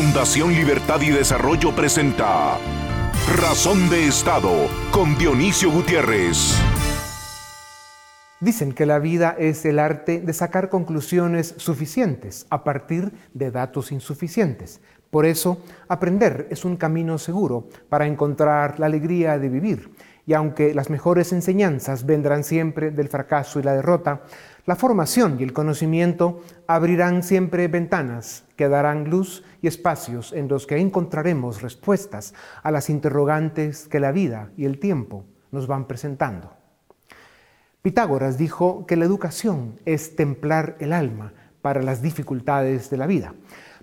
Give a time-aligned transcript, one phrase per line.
[0.00, 2.56] Fundación Libertad y Desarrollo presenta
[3.36, 6.56] Razón de Estado con Dionisio Gutiérrez.
[8.38, 13.90] Dicen que la vida es el arte de sacar conclusiones suficientes a partir de datos
[13.90, 14.80] insuficientes.
[15.10, 19.90] Por eso, aprender es un camino seguro para encontrar la alegría de vivir.
[20.26, 24.22] Y aunque las mejores enseñanzas vendrán siempre del fracaso y la derrota,
[24.68, 30.66] la formación y el conocimiento abrirán siempre ventanas que darán luz y espacios en los
[30.66, 36.52] que encontraremos respuestas a las interrogantes que la vida y el tiempo nos van presentando.
[37.80, 43.32] Pitágoras dijo que la educación es templar el alma para las dificultades de la vida.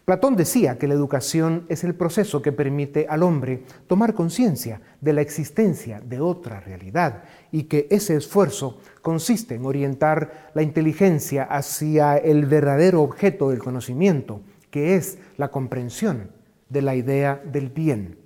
[0.06, 5.14] Platón decía que la educación es el proceso que permite al hombre tomar conciencia de
[5.14, 7.23] la existencia de otra realidad
[7.55, 14.41] y que ese esfuerzo consiste en orientar la inteligencia hacia el verdadero objeto del conocimiento,
[14.70, 16.31] que es la comprensión
[16.67, 18.17] de la idea del bien.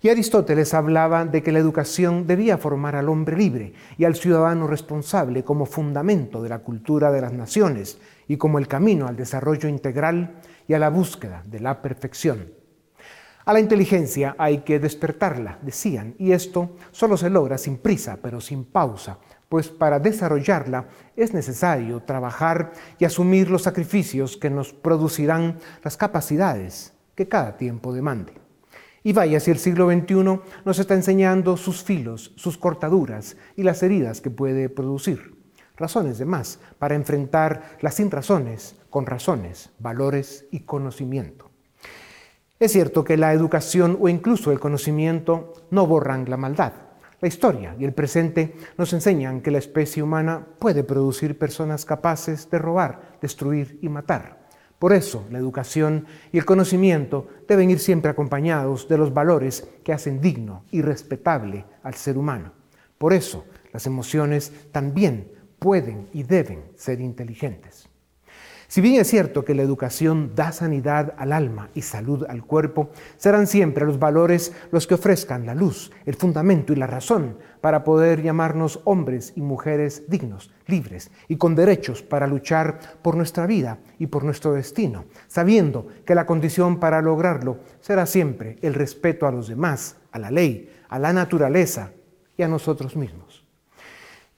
[0.00, 4.66] Y Aristóteles hablaba de que la educación debía formar al hombre libre y al ciudadano
[4.66, 9.68] responsable como fundamento de la cultura de las naciones y como el camino al desarrollo
[9.68, 12.61] integral y a la búsqueda de la perfección.
[13.44, 18.40] A la inteligencia hay que despertarla, decían, y esto solo se logra sin prisa, pero
[18.40, 25.58] sin pausa, pues para desarrollarla es necesario trabajar y asumir los sacrificios que nos producirán
[25.82, 28.32] las capacidades que cada tiempo demande.
[29.02, 33.82] Y vaya si el siglo XXI nos está enseñando sus filos, sus cortaduras y las
[33.82, 35.36] heridas que puede producir
[35.76, 41.51] razones de más para enfrentar las sin razones con razones, valores y conocimiento.
[42.62, 46.72] Es cierto que la educación o incluso el conocimiento no borran la maldad.
[47.20, 52.48] La historia y el presente nos enseñan que la especie humana puede producir personas capaces
[52.50, 54.46] de robar, destruir y matar.
[54.78, 59.92] Por eso la educación y el conocimiento deben ir siempre acompañados de los valores que
[59.92, 62.52] hacen digno y respetable al ser humano.
[62.96, 67.88] Por eso las emociones también pueden y deben ser inteligentes.
[68.72, 72.88] Si bien es cierto que la educación da sanidad al alma y salud al cuerpo,
[73.18, 77.84] serán siempre los valores los que ofrezcan la luz, el fundamento y la razón para
[77.84, 83.78] poder llamarnos hombres y mujeres dignos, libres y con derechos para luchar por nuestra vida
[83.98, 89.32] y por nuestro destino, sabiendo que la condición para lograrlo será siempre el respeto a
[89.32, 91.90] los demás, a la ley, a la naturaleza
[92.38, 93.31] y a nosotros mismos.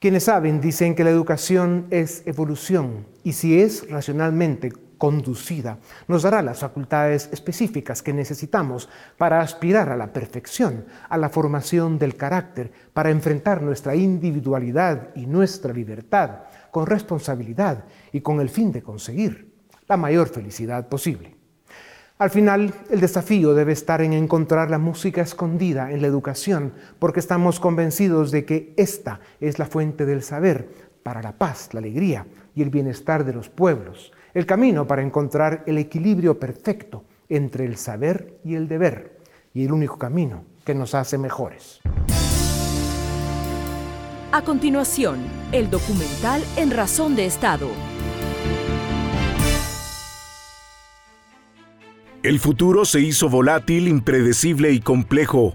[0.04, 5.78] Quienes saben dicen que la educación es evolución y si es racionalmente conducida,
[6.08, 11.98] nos dará las facultades específicas que necesitamos para aspirar a la perfección, a la formación
[11.98, 18.72] del carácter, para enfrentar nuestra individualidad y nuestra libertad con responsabilidad y con el fin
[18.72, 19.54] de conseguir
[19.88, 21.33] la mayor felicidad posible.
[22.16, 27.18] Al final, el desafío debe estar en encontrar la música escondida en la educación, porque
[27.18, 30.68] estamos convencidos de que esta es la fuente del saber
[31.02, 35.64] para la paz, la alegría y el bienestar de los pueblos, el camino para encontrar
[35.66, 39.18] el equilibrio perfecto entre el saber y el deber,
[39.52, 41.80] y el único camino que nos hace mejores.
[44.30, 45.18] A continuación,
[45.50, 47.93] el documental En Razón de Estado
[52.24, 55.54] El futuro se hizo volátil, impredecible y complejo.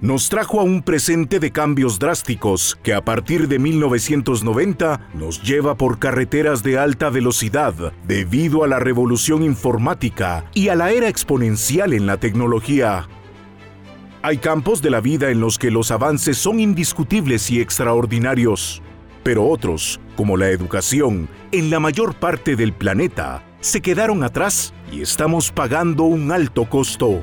[0.00, 5.76] Nos trajo a un presente de cambios drásticos que a partir de 1990 nos lleva
[5.76, 11.92] por carreteras de alta velocidad debido a la revolución informática y a la era exponencial
[11.92, 13.06] en la tecnología.
[14.22, 18.82] Hay campos de la vida en los que los avances son indiscutibles y extraordinarios,
[19.22, 25.00] pero otros, como la educación, en la mayor parte del planeta, se quedaron atrás y
[25.00, 27.22] estamos pagando un alto costo.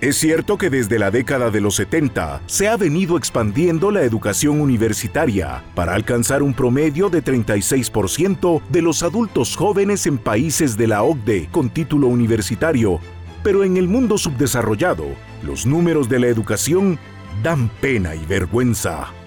[0.00, 4.60] Es cierto que desde la década de los 70 se ha venido expandiendo la educación
[4.60, 11.04] universitaria para alcanzar un promedio de 36% de los adultos jóvenes en países de la
[11.04, 13.00] OCDE con título universitario,
[13.42, 15.06] pero en el mundo subdesarrollado,
[15.42, 16.98] los números de la educación
[17.42, 19.23] dan pena y vergüenza.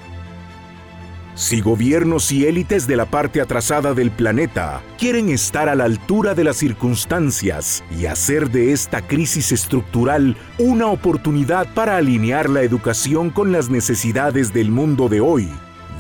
[1.38, 6.34] Si gobiernos y élites de la parte atrasada del planeta quieren estar a la altura
[6.34, 13.30] de las circunstancias y hacer de esta crisis estructural una oportunidad para alinear la educación
[13.30, 15.48] con las necesidades del mundo de hoy,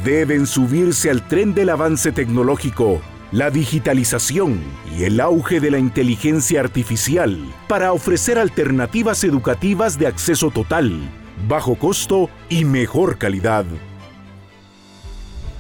[0.03, 2.99] deben subirse al tren del avance tecnológico
[3.31, 4.59] la digitalización
[4.97, 7.37] y el auge de la inteligencia artificial
[7.67, 10.99] para ofrecer alternativas educativas de acceso total,
[11.47, 13.65] bajo costo y mejor calidad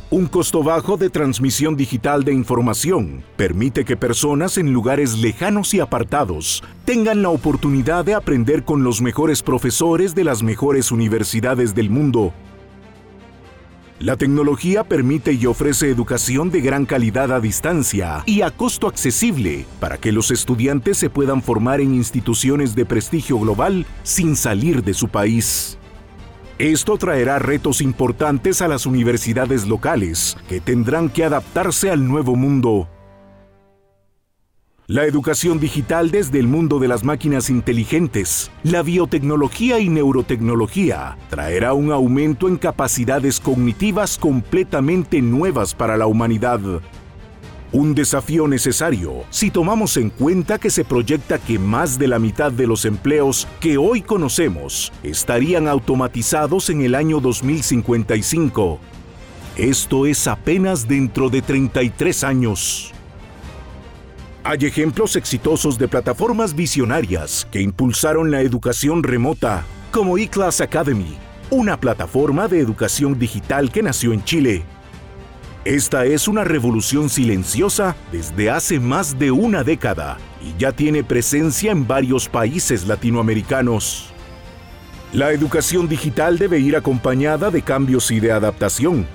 [0.09, 5.81] Un costo bajo de transmisión digital de información permite que personas en lugares lejanos y
[5.81, 11.89] apartados tengan la oportunidad de aprender con los mejores profesores de las mejores universidades del
[11.89, 12.33] mundo.
[13.99, 19.65] La tecnología permite y ofrece educación de gran calidad a distancia y a costo accesible
[19.81, 24.93] para que los estudiantes se puedan formar en instituciones de prestigio global sin salir de
[24.93, 25.77] su país.
[26.59, 32.87] Esto traerá retos importantes a las universidades locales, que tendrán que adaptarse al nuevo mundo.
[34.87, 41.73] La educación digital desde el mundo de las máquinas inteligentes, la biotecnología y neurotecnología traerá
[41.73, 46.59] un aumento en capacidades cognitivas completamente nuevas para la humanidad.
[47.73, 52.49] Un desafío necesario si tomamos en cuenta que se proyecta que más de la mitad
[52.49, 58.79] de los empleos que hoy conocemos estarían automatizados en el año 2055.
[59.57, 62.93] Esto es apenas dentro de 33 años.
[64.45, 71.17] Hay ejemplos exitosos de plataformas visionarias que impulsaron la educación remota, como eClass Academy,
[71.49, 74.63] una plataforma de educación digital que nació en Chile
[75.67, 81.73] esta es una revolución silenciosa desde hace más de una década y ya tiene presencia
[81.73, 84.13] en varios países latinoamericanos.
[85.11, 89.05] La educación digital debe ir acompañada de cambios y de adaptación.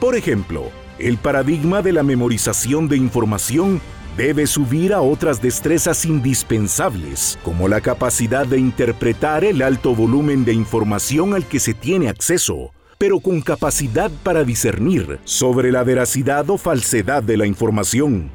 [0.00, 3.80] Por ejemplo, el paradigma de la memorización de información
[4.16, 10.52] debe subir a otras destrezas indispensables, como la capacidad de interpretar el alto volumen de
[10.52, 16.58] información al que se tiene acceso, pero con capacidad para discernir sobre la veracidad o
[16.58, 18.30] falsedad de la información.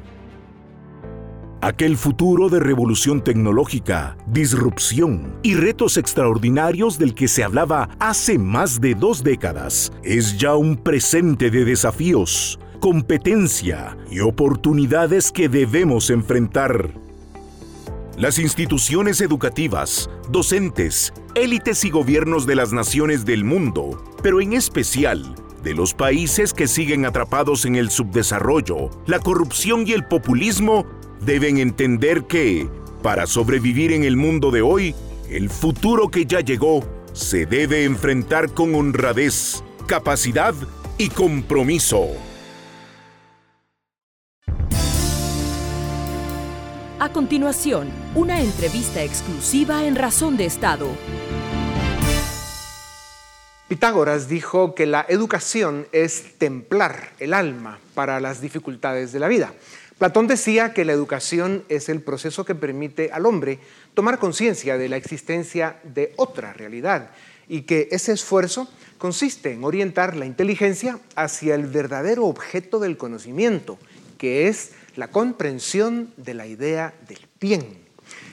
[1.60, 8.80] Aquel futuro de revolución tecnológica, disrupción y retos extraordinarios del que se hablaba hace más
[8.80, 17.01] de dos décadas es ya un presente de desafíos, competencia y oportunidades que debemos enfrentar.
[18.16, 25.34] Las instituciones educativas, docentes, élites y gobiernos de las naciones del mundo pero en especial
[25.62, 30.86] de los países que siguen atrapados en el subdesarrollo, la corrupción y el populismo,
[31.20, 32.68] deben entender que,
[33.02, 34.94] para sobrevivir en el mundo de hoy,
[35.28, 40.54] el futuro que ya llegó se debe enfrentar con honradez, capacidad
[40.98, 42.08] y compromiso.
[47.02, 50.86] A continuación, una entrevista exclusiva en Razón de Estado.
[53.66, 59.52] Pitágoras dijo que la educación es templar el alma para las dificultades de la vida.
[59.98, 63.58] Platón decía que la educación es el proceso que permite al hombre
[63.94, 67.10] tomar conciencia de la existencia de otra realidad
[67.48, 68.68] y que ese esfuerzo
[68.98, 73.76] consiste en orientar la inteligencia hacia el verdadero objeto del conocimiento,
[74.18, 77.82] que es la comprensión de la idea del bien.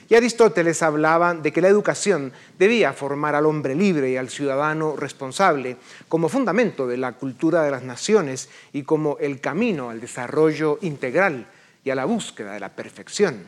[0.08, 4.96] Y Aristóteles hablaba de que la educación debía formar al hombre libre y al ciudadano
[4.96, 5.76] responsable
[6.08, 11.46] como fundamento de la cultura de las naciones y como el camino al desarrollo integral
[11.84, 13.46] y a la búsqueda de la perfección.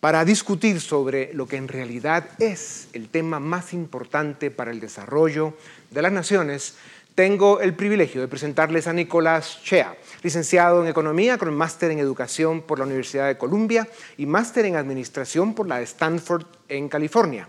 [0.00, 5.54] Para discutir sobre lo que en realidad es el tema más importante para el desarrollo
[5.90, 6.74] de las naciones,
[7.18, 12.62] tengo el privilegio de presentarles a Nicolás Chea, licenciado en Economía con máster en Educación
[12.62, 17.48] por la Universidad de Columbia y máster en Administración por la Stanford en California.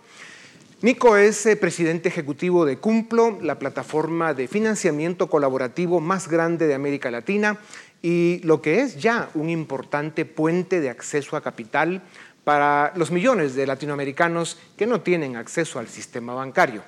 [0.81, 6.73] Nico es eh, presidente ejecutivo de Cumplo, la plataforma de financiamiento colaborativo más grande de
[6.73, 7.59] América Latina
[8.01, 12.01] y lo que es ya un importante puente de acceso a capital
[12.43, 16.81] para los millones de latinoamericanos que no tienen acceso al sistema bancario.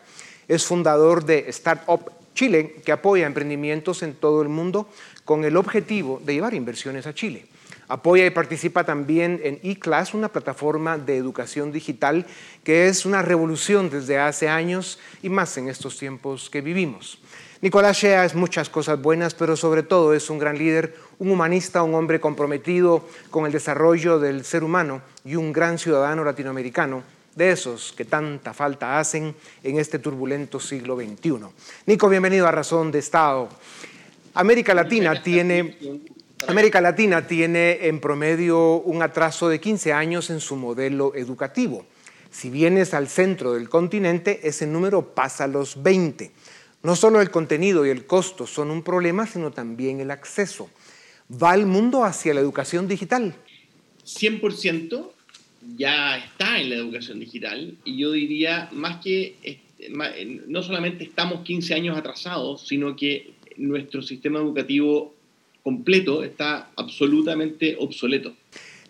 [0.47, 4.87] Es fundador de Startup Chile, que apoya emprendimientos en todo el mundo
[5.25, 7.45] con el objetivo de llevar inversiones a Chile.
[7.87, 12.25] Apoya y participa también en eClass, una plataforma de educación digital
[12.63, 17.19] que es una revolución desde hace años y más en estos tiempos que vivimos.
[17.61, 21.83] Nicolás Shea es muchas cosas buenas, pero sobre todo es un gran líder, un humanista,
[21.83, 27.03] un hombre comprometido con el desarrollo del ser humano y un gran ciudadano latinoamericano
[27.35, 31.39] de esos que tanta falta hacen en este turbulento siglo XXI.
[31.85, 33.49] Nico, bienvenido a Razón de Estado.
[34.33, 35.77] América Latina tiene,
[36.47, 41.85] América Latina tiene en promedio un atraso de 15 años en su modelo educativo.
[42.29, 46.31] Si vienes al centro del continente, ese número pasa a los 20.
[46.83, 50.69] No solo el contenido y el costo son un problema, sino también el acceso.
[51.31, 53.35] ¿Va el mundo hacia la educación digital?
[54.05, 55.11] 100%
[55.77, 59.35] ya está en la educación digital y yo diría más que
[60.47, 65.13] no solamente estamos 15 años atrasados, sino que nuestro sistema educativo
[65.63, 68.35] completo está absolutamente obsoleto.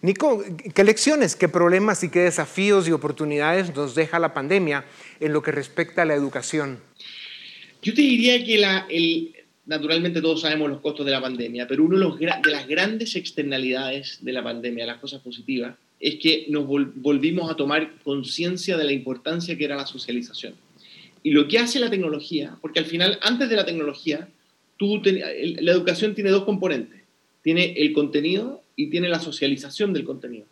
[0.02, 4.86] Nico, ¿qué lecciones, qué problemas y qué desafíos y oportunidades nos deja la pandemia
[5.20, 6.80] en lo que respecta a la educación?
[7.84, 9.36] Yo te diría que la, el,
[9.66, 14.20] naturalmente todos sabemos los costos de la pandemia, pero una de, de las grandes externalidades
[14.22, 18.92] de la pandemia, las cosas positivas, es que nos volvimos a tomar conciencia de la
[18.92, 20.56] importancia que era la socialización.
[21.24, 24.28] Y lo que hace la tecnología, porque al final, antes de la tecnología,
[24.78, 27.02] tú la educación tiene dos componentes.
[27.44, 30.46] Tiene el contenido y tiene la socialización del contenido.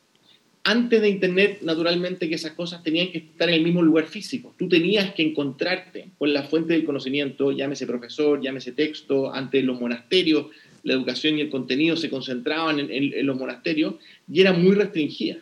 [0.63, 4.53] Antes de Internet, naturalmente que esas cosas tenían que estar en el mismo lugar físico.
[4.57, 9.79] Tú tenías que encontrarte con la fuente del conocimiento, llámese profesor, llámese texto, antes los
[9.79, 10.47] monasterios,
[10.83, 13.95] la educación y el contenido se concentraban en, los monasterios
[14.31, 15.37] y era muy restringida.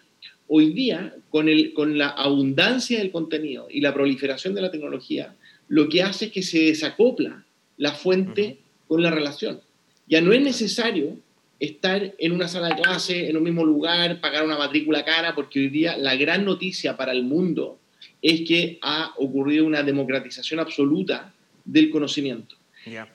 [0.48, 5.36] Hoy día, con, el, con la abundancia del contenido y la proliferación de la tecnología,
[5.68, 7.46] lo que hace es que se desacopla
[7.78, 9.60] la fuente con la relación.
[10.08, 11.18] Ya no es necesario
[11.60, 15.60] estar en una sala de clase, en un mismo lugar, pagar una matrícula cara, porque
[15.60, 17.80] hoy día la gran noticia para el mundo
[18.22, 21.34] es que ha ocurrido una democratización absoluta
[21.66, 22.57] del conocimiento.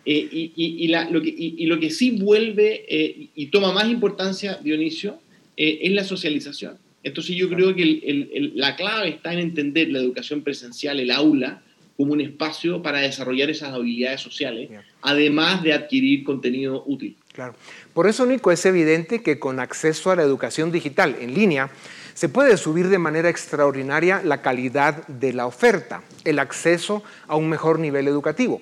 [0.04, 5.18] Eh, y, lo que, lo que, sí vuelve eh, y toma más importancia, Dionisio,
[5.56, 6.76] eh, es la socialización.
[7.02, 11.62] Entonces yo creo que la clave está en entender la educación presencial, el aula,
[11.96, 14.70] como un espacio para desarrollar esas habilidades sociales,
[15.02, 17.16] además de adquirir contenido útil.
[17.32, 17.54] Claro.
[17.92, 21.70] Por eso, Nico, es evidente que con acceso a la educación digital en línea,
[22.14, 27.48] se puede subir de manera extraordinaria la calidad de la oferta, el acceso a un
[27.48, 28.60] mejor nivel educativo.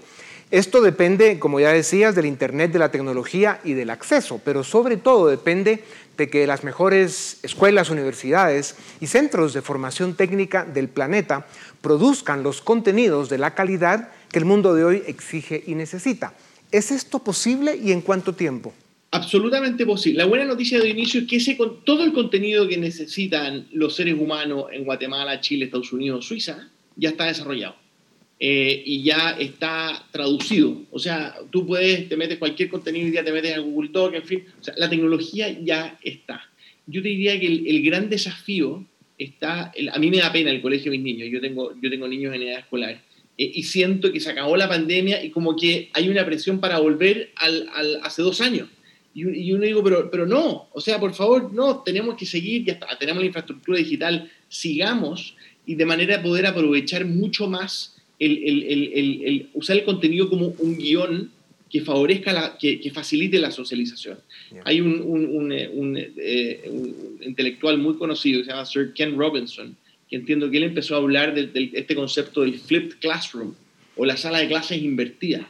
[0.50, 4.97] Esto depende, como ya decías, del Internet, de la tecnología y del acceso, pero sobre
[4.97, 5.85] todo depende
[6.16, 11.47] de que las mejores escuelas, universidades y centros de formación técnica del planeta
[11.80, 16.35] produzcan los contenidos de la calidad que el mundo de hoy exige y necesita.
[16.73, 18.75] ¿Es esto posible y en cuánto tiempo?
[19.12, 20.19] Absolutamente posible.
[20.19, 24.14] La buena noticia de inicio es que ese, todo el contenido que necesitan los seres
[24.19, 27.79] humanos en Guatemala, Chile, Estados Unidos, Suiza, ya está desarrollado.
[28.42, 30.80] Eh, y ya está traducido.
[30.90, 34.14] O sea, tú puedes, te metes cualquier contenido y ya te metes en Google Doc,
[34.14, 34.47] en fin.
[34.59, 36.49] O sea, la tecnología ya está.
[36.87, 38.87] Yo te diría que el, gran desafío
[39.18, 42.09] está, a mí me da pena el colegio de mis niños, yo tengo, yo tengo
[42.09, 43.02] niños en edad escolar,
[43.37, 46.78] eh, y siento que se acabó la pandemia y como que hay una presión para
[46.78, 48.68] volver al, al hace dos años.
[49.12, 52.64] Y, y, uno digo, pero, pero no, o sea, por favor, no, tenemos que seguir,
[52.64, 58.00] ya está, tenemos la infraestructura digital, sigamos y de manera de poder aprovechar mucho más
[58.21, 61.31] el, usar el contenido como un guion
[61.71, 64.19] que favorezca, la, que, facilite la socialización.
[64.65, 65.71] Hay un, eh,
[66.17, 69.77] eh, un, intelectual muy conocido que se llama Sir Ken Robinson,
[70.09, 73.55] que entiendo que él empezó a hablar de, este concepto del flipped classroom
[73.97, 75.49] o la sala de clases invertida.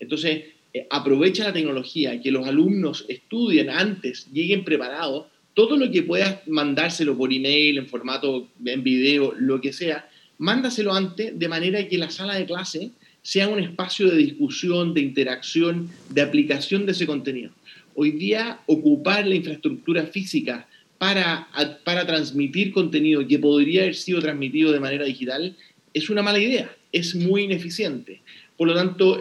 [0.00, 6.02] Entonces, eh, aprovecha la tecnología, que los alumnos estudien antes, lleguen preparados, todo lo que
[6.02, 10.09] puedas mandárselo por email, en formato, en video, lo que sea,
[10.40, 12.90] mándaselo antes de manera que la sala de clase
[13.22, 17.50] sea un espacio de discusión, de interacción, de aplicación de ese contenido.
[17.94, 20.66] Hoy día, ocupar la infraestructura física
[20.96, 21.46] para,
[21.84, 25.54] para transmitir contenido que podría haber sido transmitido de manera digital
[25.92, 28.22] es una mala idea, es muy ineficiente.
[28.56, 29.18] Por lo tanto,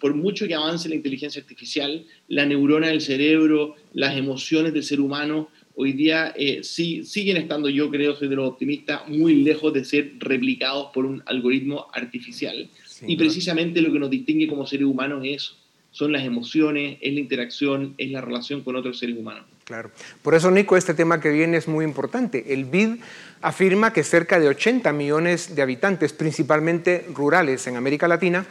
[0.00, 5.00] por mucho que avance la inteligencia artificial, la neurona del cerebro, las emociones del ser
[5.00, 5.48] humano
[5.80, 9.84] hoy día eh, sí, siguen estando, yo creo, soy de los optimistas, muy lejos de
[9.84, 12.68] ser replicados por un algoritmo artificial.
[13.06, 15.56] y precisamente lo que nos distingue como seres humanos es eso.
[15.92, 19.44] Son las emociones, es la interacción, es la relación con otros seres humanos.
[19.64, 19.92] Claro.
[20.20, 22.52] Por eso, Nico, este tema que viene es muy importante.
[22.52, 22.96] El BID
[23.40, 28.46] afirma que cerca de 80 millones de habitantes, principalmente rurales en América Latina,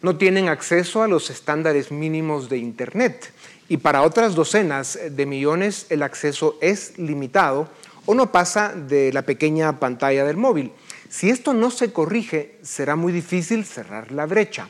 [0.00, 3.34] no tienen acceso a los estándares mínimos de Internet
[3.70, 7.70] y para otras docenas de millones el acceso es limitado
[8.04, 10.72] o no pasa de la pequeña pantalla del móvil.
[11.08, 14.68] Si esto no se corrige, será muy difícil cerrar la brecha.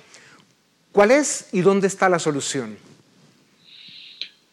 [0.93, 2.77] ¿Cuál es y dónde está la solución?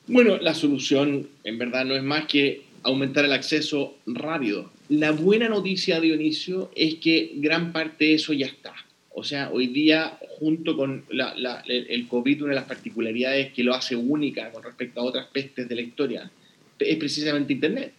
[0.08, 4.72] Bueno, la solución en verdad no es más que aumentar el acceso rápido.
[4.88, 8.74] La buena noticia, Dionisio, es que gran parte de eso ya está.
[9.20, 13.96] O sea, hoy día, junto con el COVID, una de las particularidades que lo hace
[13.96, 16.30] única con respecto a otras pestes de la historia
[16.78, 17.94] es precisamente Internet.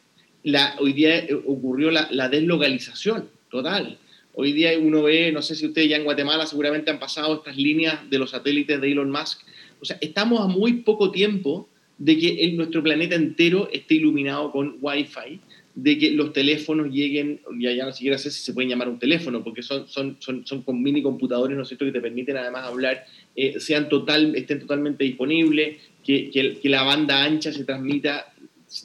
[0.79, 3.99] hoy día eh, ocurrió la, deslocalización total.
[4.35, 7.57] Hoy día uno ve, no sé si ustedes ya en Guatemala seguramente han pasado estas
[7.57, 9.41] líneas de los satélites de Elon Musk.
[9.81, 14.77] O sea, estamos a muy poco tiempo de que nuestro planeta entero esté iluminado con
[14.81, 15.41] Wi-Fi
[15.81, 18.99] de que los teléfonos lleguen, ya, ya no siquiera sé si se pueden llamar un
[18.99, 22.65] teléfono, porque son, son, son, son mini computadores, ¿no es cierto?, que te permiten además
[22.65, 23.07] hablar,
[23.37, 28.35] eh, sean total, estén totalmente disponibles, que, que, la banda ancha se transmita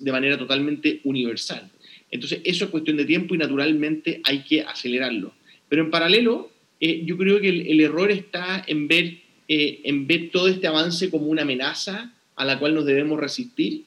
[0.02, 1.68] de manera totalmente universal.
[2.12, 5.34] Entonces, eso es cuestión de tiempo y naturalmente hay que acelerarlo.
[5.70, 10.30] Pero en paralelo, eh, yo creo que el, error está en ver, eh, en ver
[10.30, 13.86] todo este avance como una amenaza a la cual nos debemos resistir.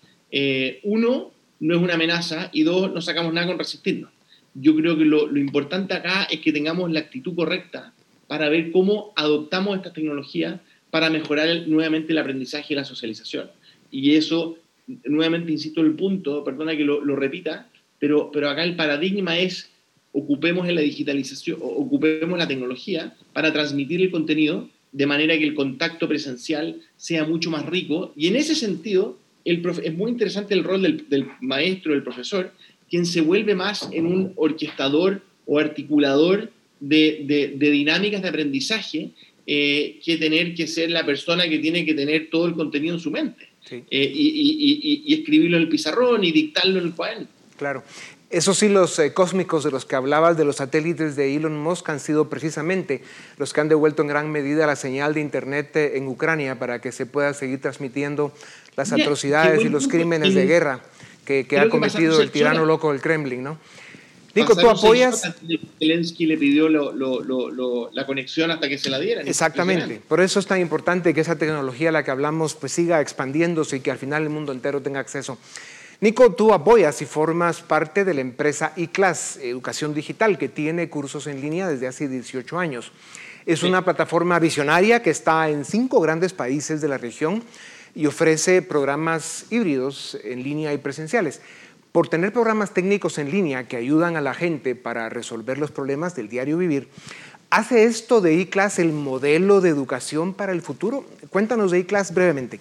[0.83, 4.11] uno, no es una amenaza y dos, no sacamos nada con resistirnos.
[4.55, 7.93] Yo creo que lo, importante acá es que tengamos la actitud correcta
[8.27, 10.61] para ver cómo adoptamos estas tecnologías
[10.91, 13.51] para mejorar nuevamente el aprendizaje y la socialización.
[13.91, 14.57] Y eso,
[15.05, 19.71] nuevamente insisto en el punto, perdona que lo, repita, pero, pero acá el paradigma es
[20.13, 25.55] ocupemos en la digitalización, ocupemos la tecnología para transmitir el contenido de manera que el
[25.55, 28.15] contacto presencial sea mucho más rico.
[28.17, 32.53] Y en ese sentido, es muy interesante el rol del, maestro, del profesor,
[32.91, 36.51] quien se vuelve más en un orquestador o articulador
[36.81, 39.11] de, dinámicas de aprendizaje
[39.47, 43.01] eh, que tener que ser la persona que tiene que tener todo el contenido en
[43.01, 47.29] su mente eh, y, escribirlo en el pizarrón y dictarlo en el cuaderno.
[47.57, 47.85] Claro.
[48.29, 51.89] Eso sí, los eh, cósmicos de los que hablabas, de los satélites de Elon Musk,
[51.89, 53.03] han sido precisamente
[53.39, 56.91] los que han devuelto en gran medida la señal de Internet en Ucrania para que
[56.91, 58.33] se pueda seguir transmitiendo
[58.77, 60.81] las atrocidades y los crímenes de guerra
[61.25, 63.59] que, ha cometido el tirano loco del Kremlin, ¿no?
[64.35, 65.33] Nico, ¿tú apoyas?
[65.79, 69.27] Zelensky le pidió la conexión hasta que se la dieran.
[69.27, 70.01] Exactamente.
[70.07, 73.79] Por eso es tan importante que esa tecnología a la que hablamos pues siga expandiéndose
[73.79, 75.39] y que al final el mundo entero tenga acceso.
[76.03, 81.27] Nico, tú apoyas y formas parte de la empresa eClass, Educación Digital, que tiene cursos
[81.27, 82.93] en línea desde hace 18 años.
[83.47, 87.43] Es una plataforma visionaria que está en cinco grandes países de la región
[87.97, 91.41] y ofrece programas híbridos en línea y presenciales.
[91.93, 96.15] Por tener programas técnicos en línea que ayudan a la gente para resolver los problemas
[96.15, 96.89] del diario vivir,
[97.49, 101.07] ¿hace esto de eClass el modelo de educación para el futuro?
[101.31, 102.61] Cuéntanos de eClass brevemente.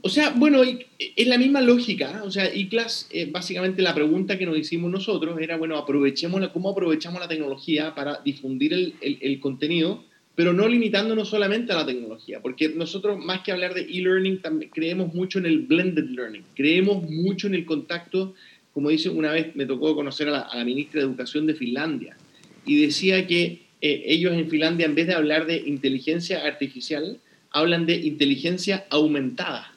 [0.00, 2.22] O sea, bueno, es la misma lógica.
[2.24, 6.70] O sea, eClass, eh, básicamente la pregunta que nos hicimos nosotros era, bueno, aprovechemos ¿cómo
[6.70, 10.04] aprovechamos la tecnología para difundir el contenido
[10.38, 14.40] pero no limitándonos solamente a la tecnología, porque nosotros más que hablar de e-learning,
[14.72, 18.36] creemos mucho en el blended learning, creemos mucho en el contacto,
[18.72, 22.16] como dice una vez me tocó conocer a la, ministra de Educación de Finlandia,
[22.64, 27.18] y decía que eh, ellos en Finlandia, en vez de hablar de inteligencia artificial,
[27.50, 29.74] hablan de inteligencia aumentada.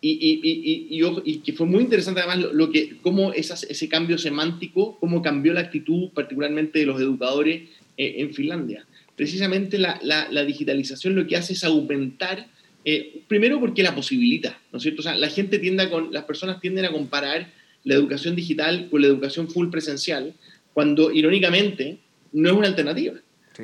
[0.00, 5.22] Y, y, y, que fue muy interesante además lo, que, cómo ese cambio semántico, cómo
[5.22, 8.84] cambió la actitud particularmente de los educadores eh, en Finlandia
[9.16, 12.48] precisamente la, digitalización lo que hace es aumentar,
[12.84, 15.00] eh, primero porque la posibilita, ¿no es cierto?
[15.00, 17.52] O sea, la gente tiende a con, las personas tienden a comparar
[17.84, 20.34] la educación digital con la educación full presencial,
[20.72, 21.98] cuando irónicamente
[22.32, 23.14] no es una alternativa.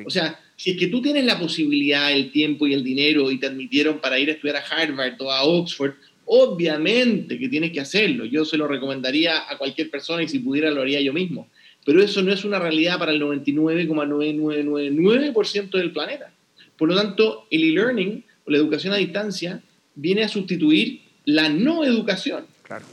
[0.05, 3.39] O sea, si es que tú tienes la posibilidad, el tiempo y el dinero y
[3.39, 5.93] te admitieron para ir a estudiar a Harvard o a Oxford,
[6.25, 8.25] obviamente que tienes que hacerlo.
[8.25, 11.49] Yo se lo recomendaría a cualquier persona y si pudiera lo haría yo mismo
[11.89, 16.31] pero eso no es una realidad para el 99,9999% del planeta.
[16.77, 19.63] Por lo tanto, el e-learning o la educación a distancia
[19.95, 22.43] viene a sustituir la no educación.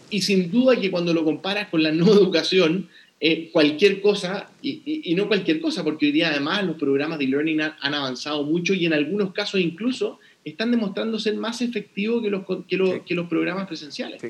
[0.08, 2.88] Y sin duda que cuando lo comparas con la no educación,
[3.20, 7.60] eh, cualquier cosa, y, no cualquier cosa, porque hoy día además los programas de e-learning
[7.60, 12.46] han, avanzado mucho y en algunos casos incluso están demostrando ser más efectivos que los,
[12.66, 12.78] que
[13.14, 14.22] los, programas presenciales.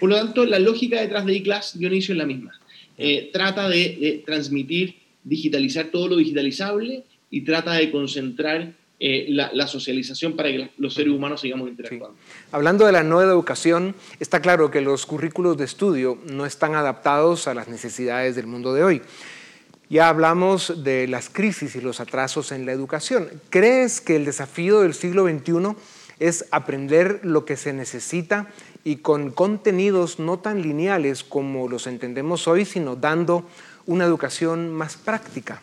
[0.00, 2.58] Por lo tanto, la lógica detrás de eClass, Dionisio, es la misma.
[2.98, 10.36] Eh, trata de, transmitir, digitalizar todo lo digitalizable y trata de concentrar eh, la, socialización
[10.36, 12.16] para que los seres humanos sigamos interactuando.
[12.52, 17.48] Hablando de la nueva educación, está claro que los currículos de estudio no están adaptados
[17.48, 19.02] a las necesidades del mundo de hoy.
[19.90, 23.28] Ya hablamos de las crisis y los atrasos en la educación.
[23.50, 25.76] ¿Crees que el desafío del siglo XXI
[26.18, 28.48] es aprender lo que se necesita
[28.84, 33.48] y con contenidos no tan lineales como los entendemos hoy, sino dando
[33.86, 35.62] una educación más práctica.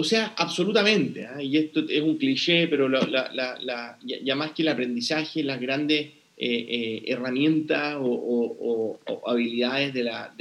[0.00, 1.42] O sea, absolutamente, ¿ah?
[1.42, 7.02] y esto es un cliché, pero ya, más que el aprendizaje, las grandes eh, eh,
[7.06, 10.32] herramientas o, habilidades de la,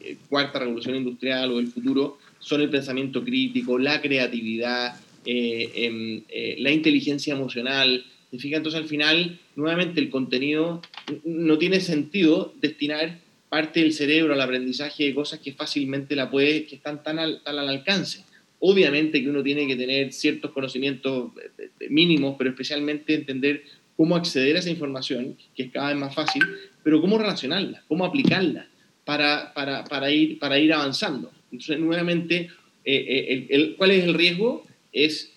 [0.00, 6.22] eh, cuarta revolución industrial o del futuro son el pensamiento crítico, la creatividad, em,
[6.58, 8.04] la inteligencia emocional,
[8.42, 10.82] entonces al final, nuevamente, el contenido
[11.24, 13.18] no tiene sentido destinar
[13.48, 17.40] parte del cerebro al aprendizaje de cosas que fácilmente la puede, que están tan al,
[17.44, 18.24] al alcance.
[18.58, 23.62] Obviamente que uno tiene que tener ciertos conocimientos eh, eh, mínimos, pero especialmente entender
[23.96, 26.42] cómo acceder a esa información, que es cada vez más fácil,
[26.82, 28.66] pero cómo relacionarla, cómo aplicarla,
[29.04, 31.30] para, para, para, ir, para ir avanzando.
[31.52, 32.50] Entonces, nuevamente,
[32.84, 34.66] eh, ¿cuál es el riesgo?
[34.92, 35.33] Es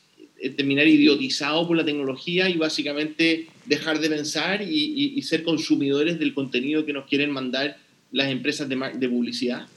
[0.55, 6.85] terminar idiotizado por la tecnología y básicamente dejar de pensar y, ser consumidores del contenido
[6.85, 7.77] que nos quieren mandar
[8.11, 9.67] las empresas de, de publicidad.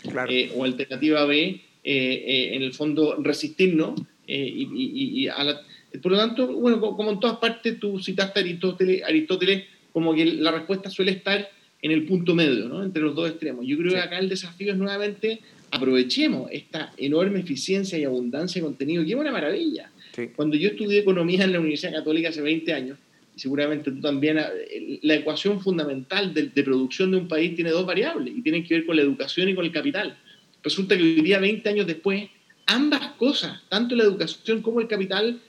[0.54, 5.60] o alternativa B, en el fondo, resistirnos y, a la,
[6.02, 10.24] por lo tanto, bueno, como en todas partes, tú citaste a Aristóteles, Aristóteles como que
[10.24, 11.48] la respuesta suele estar
[11.82, 12.82] en el punto medio, ¿no?
[12.84, 13.66] entre los dos extremos.
[13.66, 15.40] Yo creo que acá el desafío es nuevamente
[15.72, 19.90] aprovechemos esta enorme eficiencia y abundancia de contenido, que es una maravilla.
[20.28, 22.98] Cuando yo estudié economía en la Universidad Católica hace 20 años,
[23.34, 27.70] y seguramente tú también, eh, la ecuación fundamental de, de, producción de un país tiene
[27.70, 30.16] dos variables y tienen que ver con la educación y con el capital.
[30.62, 32.28] Resulta que hoy día, 20 años después,
[32.66, 35.40] ambas cosas, tanto la educación como el capital,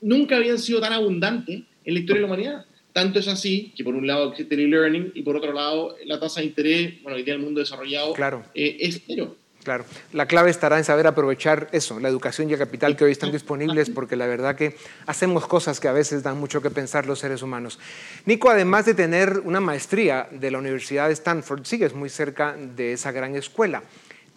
[0.00, 2.66] nunca habían sido tan abundantes en la historia de la humanidad.
[2.92, 6.18] Tanto es así que por un lado existe el e-learning y por otro lado la
[6.18, 8.44] tasa de interés, bueno, hoy día el mundo desarrollado claro.
[8.54, 9.36] Eh, es cero.
[9.62, 13.12] Claro, la clave estará en saber aprovechar eso, la educación y el capital que hoy
[13.12, 17.04] están disponibles, porque la verdad que hacemos cosas que a veces dan mucho que pensar
[17.04, 17.78] los seres humanos.
[18.24, 22.94] Nico, además de tener una maestría de la Universidad de Stanford, sigues muy cerca de
[22.94, 23.82] esa gran escuela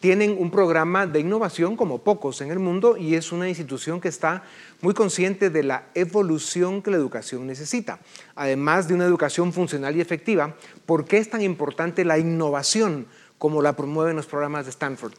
[0.03, 4.09] tienen un programa de innovación como pocos en el mundo y es una institución que
[4.09, 4.43] está
[4.81, 7.99] muy consciente de la evolución que la educación necesita.
[8.35, 13.07] Además de una educación funcional y efectiva, ¿por qué es tan importante la innovación
[13.43, 15.11] como la promueven los programas de Stanford?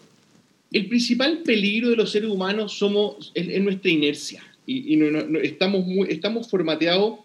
[0.72, 4.98] El principal peligro de los seres humanos somos, es, nuestra inercia y,
[5.42, 7.18] estamos, muy, estamos formateados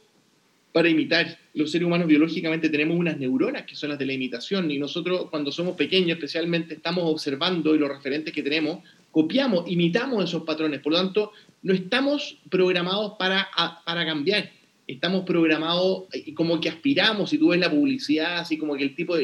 [0.74, 1.40] para imitar.
[1.54, 5.30] Los seres humanos biológicamente tenemos unas neuronas que son las de la imitación y nosotros
[5.30, 10.82] cuando somos pequeños especialmente estamos observando y los referentes que tenemos, copiamos, imitamos esos patrones.
[10.82, 11.32] Por lo tanto,
[11.64, 13.48] no estamos programados para,
[13.86, 14.52] para cambiar.
[14.86, 18.96] Estamos programados y como que aspiramos, si tú ves la publicidad, así como que el
[18.96, 19.16] tipo,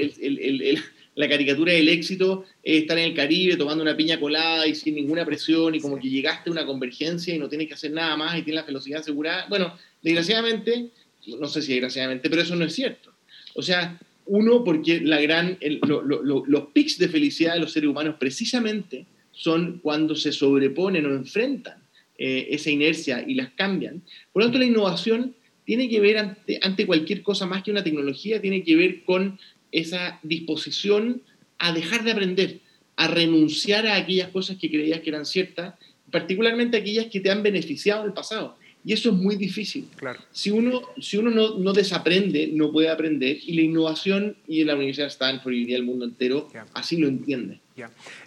[1.16, 4.96] la caricatura del éxito es estar en el Caribe tomando una piña colada y sin
[4.96, 8.16] ninguna presión y como que llegaste a una convergencia y no tienes que hacer nada
[8.18, 9.46] más y tienes la velocidad asegurada.
[9.48, 10.92] Bueno, desgraciadamente
[11.28, 13.12] no sé si desgraciadamente, pero eso no es cierto.
[13.56, 19.06] O sea, uno, porque la gran, los pics de felicidad de los seres humanos precisamente
[19.32, 21.78] son cuando se sobreponen o enfrentan
[22.18, 24.02] eh, esa inercia y las cambian.
[24.32, 27.84] Por lo tanto, la innovación tiene que ver ante, ante cualquier cosa más que una
[27.84, 29.40] tecnología, tiene que ver con
[29.72, 31.22] esa disposición
[31.58, 32.60] a dejar de aprender,
[32.96, 35.76] a renunciar a aquellas cosas que creías que eran ciertas,
[36.12, 38.58] particularmente aquellas que te han beneficiado en el pasado.
[38.86, 39.88] Y eso es muy difícil.
[39.96, 40.20] Claro.
[40.32, 43.38] Si uno, si uno no, no, desaprende, no puede aprender.
[43.44, 47.60] Y la innovación y la Universidad de Stanford y el mundo entero así lo entiende.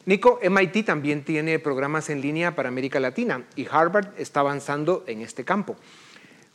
[0.04, 5.22] Nico, MIT también tiene programas en línea para América Latina y Harvard está avanzando en
[5.22, 5.76] este campo.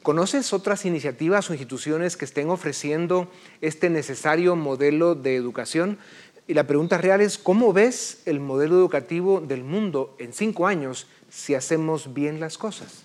[0.03, 5.97] ¿Conoces otras iniciativas o instituciones que estén ofreciendo este necesario modelo de educación?
[6.45, 11.07] Y la pregunta real es, ¿cómo ves el modelo educativo del mundo en cinco años
[11.29, 13.03] si hacemos bien las cosas?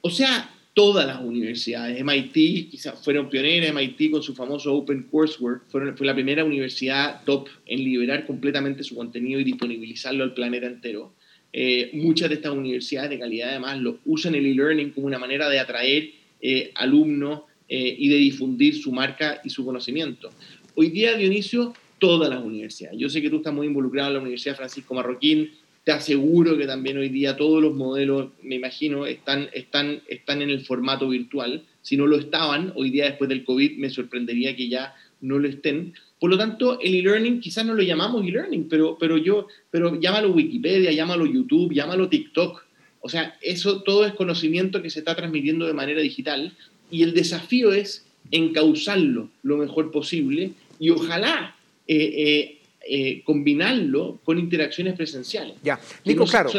[0.00, 5.68] O sea, todas las universidades, MIT quizás fueron pioneras, MIT con su famoso Open Coursework,
[5.68, 11.12] fue la primera universidad top en liberar completamente su contenido y disponibilizarlo al planeta entero.
[11.60, 15.48] Eh, muchas de estas universidades de calidad además lo usan el e-learning como una manera
[15.48, 20.30] de atraer eh, alumnos eh, y de difundir su marca y su conocimiento.
[20.76, 22.96] Hoy día, Dionisio, todas las universidades.
[22.96, 25.50] Yo sé que tú estás muy involucrado en la Universidad Francisco Marroquín,
[25.82, 30.50] te aseguro que también hoy día todos los modelos, me imagino, están, están, están en
[30.50, 31.64] el formato virtual.
[31.82, 35.48] Si no lo estaban, hoy día después del COVID me sorprendería que ya no lo
[35.48, 35.94] estén.
[36.20, 40.32] Por lo tanto, el e-learning quizás no lo llamamos e-learning, pero, pero yo, pero llámalo
[40.32, 42.64] Wikipedia, llámalo YouTube, llámalo TikTok.
[43.00, 46.52] O sea, eso todo es conocimiento que se está transmitiendo de manera digital
[46.90, 52.58] y el desafío es encauzarlo lo mejor posible y ojalá eh, eh,
[52.90, 55.56] eh, combinarlo con interacciones presenciales.
[55.62, 56.50] Ya, Nico, claro.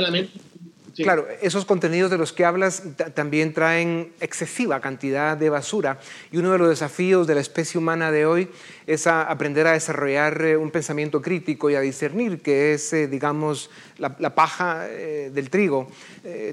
[1.04, 2.84] Claro, esos contenidos de los que hablas
[3.14, 6.00] también traen excesiva cantidad de basura
[6.32, 8.50] y uno de los desafíos de la especie humana de hoy
[8.86, 13.70] es aprender a desarrollar eh, un pensamiento crítico y a discernir que es, eh, digamos,
[13.98, 15.90] la, paja eh, del trigo,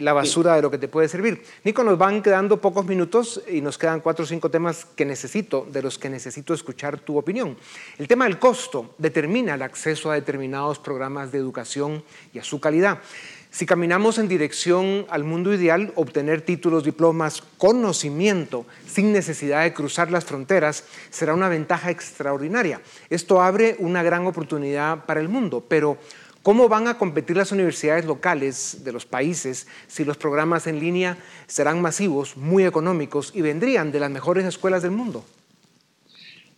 [0.00, 1.42] la basura de lo que te puede servir.
[1.64, 5.66] Nico, nos van quedando pocos minutos y nos quedan cuatro o cinco temas que necesito,
[5.70, 7.56] de los que necesito escuchar tu opinión.
[7.98, 12.60] El tema del costo determina el acceso a determinados programas de educación y a su
[12.60, 12.98] calidad.
[13.56, 20.10] Si caminamos en dirección al mundo ideal, obtener títulos, diplomas, conocimiento, sin necesidad de cruzar
[20.10, 22.82] las fronteras, será una ventaja extraordinaria.
[23.08, 25.96] Esto abre una gran oportunidad para el mundo, pero
[26.42, 31.16] ¿cómo van a competir las universidades locales de los países si los programas en línea
[31.46, 35.24] serán masivos, muy económicos y vendrían de las mejores escuelas del mundo?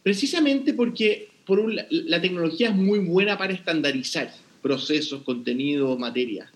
[0.02, 6.50] Precisamente porque la tecnología es muy buena para estandarizar procesos, contenidos, materia.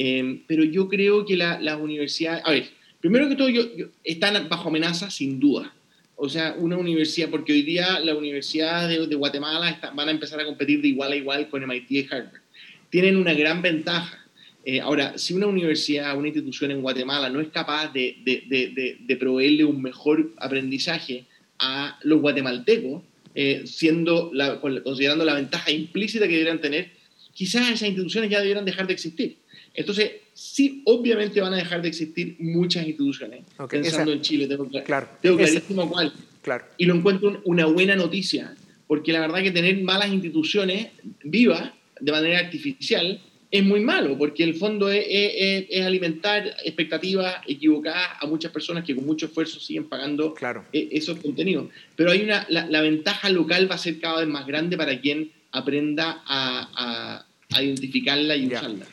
[0.00, 2.68] Eh, pero yo creo que las la universidades, a ver,
[3.00, 3.64] primero que todo, yo,
[4.04, 5.74] están bajo amenaza sin duda.
[6.14, 10.44] O sea, una universidad, porque hoy día la Universidad de, Guatemala van a empezar a
[10.44, 12.40] competir de igual a igual con MIT y Harvard.
[12.90, 14.24] Tienen una gran ventaja.
[14.64, 19.16] Eh, ahora, si una universidad, una institución en Guatemala no es capaz de, de, de
[19.16, 21.24] proveerle un mejor aprendizaje
[21.58, 23.02] a los guatemaltecos,
[23.34, 26.90] eh, siendo la, considerando la ventaja implícita que deberían tener,
[27.34, 29.36] quizás esas instituciones ya debieran dejar de existir.
[29.74, 33.44] Entonces, sí, obviamente van a dejar de existir muchas instituciones.
[33.68, 36.12] Pensando en Chile, tengo, claro, tengo clarísimo cuál.
[36.42, 36.64] Claro.
[36.76, 38.54] Y lo encuentro una buena noticia,
[38.86, 40.88] porque la verdad que tener malas instituciones
[41.22, 48.26] vivas de manera artificial es muy malo, porque el fondo es, alimentar expectativas equivocadas a
[48.26, 50.34] muchas personas que con mucho esfuerzo siguen pagando
[50.72, 51.68] e, esos contenidos.
[51.96, 55.32] Pero hay una, la, ventaja local va a ser cada vez más grande para quien
[55.52, 57.24] aprenda a,
[57.58, 58.86] identificarla y usarla.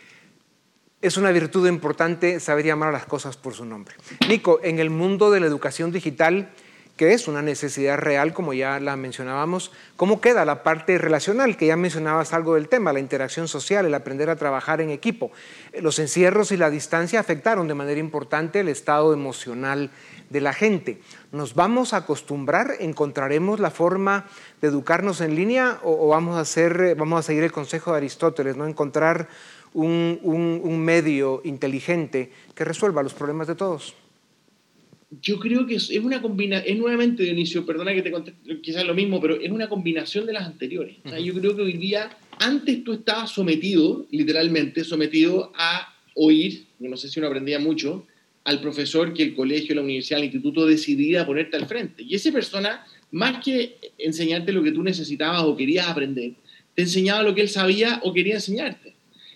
[1.06, 3.94] Es una virtud importante saber llamar a las cosas por su nombre.
[4.28, 6.50] Nico, en el mundo de la educación digital,
[6.98, 9.72] que es una necesidad real, como ya la mencionábamos.
[9.98, 13.94] ¿Cómo queda la parte relacional, que ya mencionabas algo del tema, la interacción social, el
[13.94, 15.32] aprender a trabajar en equipo?
[15.80, 19.92] Los encierros y la distancia afectaron de manera importante el estado emocional
[20.32, 21.02] de la gente.
[21.32, 22.78] ¿Nos vamos a acostumbrar?
[22.80, 24.26] ¿Encontraremos la forma
[24.60, 28.58] de educarnos en línea o, vamos, a hacer, vamos a seguir el consejo de Aristóteles,
[28.58, 29.28] no encontrar
[29.76, 33.96] un, un medio inteligente que resuelva los problemas de todos?
[35.22, 38.94] yo creo que es, una combinación, es nuevamente, Dionisio, perdona que te conteste quizás lo
[38.94, 40.98] mismo, pero es una combinación de las anteriores.
[41.24, 47.10] yo creo que hoy día, antes tú estabas sometido, literalmente, sometido a oír, no sé
[47.10, 48.06] si uno aprendía mucho,
[48.44, 52.04] al profesor que el colegio, la universidad, el instituto decidía ponerte al frente.
[52.04, 56.34] Y esa persona, más que enseñarte lo que tú necesitabas o querías aprender,
[56.76, 58.95] te enseñaba lo que él sabía o quería enseñarte.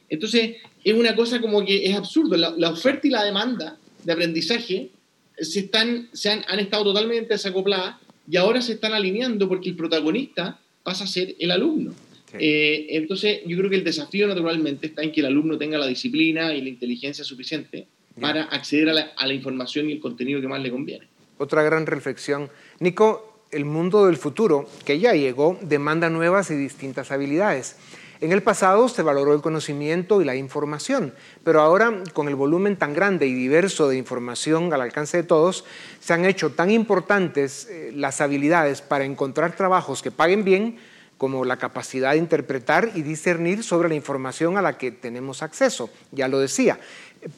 [0.10, 2.36] Entonces, es una cosa como que es absurdo.
[2.38, 4.89] La, la oferta y la demanda de aprendizaje
[5.38, 7.95] se, están, se han, han estado totalmente desacopladas
[8.30, 11.93] y ahora se están alineando porque el protagonista pasa a ser el alumno.
[12.38, 15.88] Eh, entonces, yo creo que el desafío naturalmente está en que el alumno tenga la
[15.88, 17.88] disciplina y la inteligencia suficiente
[18.19, 21.08] para acceder a la, a la, información y el contenido que más le conviene.
[21.38, 22.50] Otra gran reflexión.
[22.80, 27.78] Nico, el mundo del futuro, que ya llegó, demanda nuevas y distintas habilidades.
[28.21, 31.13] En el pasado se valoró el conocimiento y la información,
[31.45, 35.63] pero ahora con el volumen tan grande y diverso de información al alcance de todos,
[36.01, 40.79] se han hecho tan importantes eh, las habilidades para encontrar trabajos que paguen bien
[41.17, 45.89] como la capacidad de interpretar y discernir sobre la información a la que tenemos acceso.
[46.12, 46.77] Ya lo decía.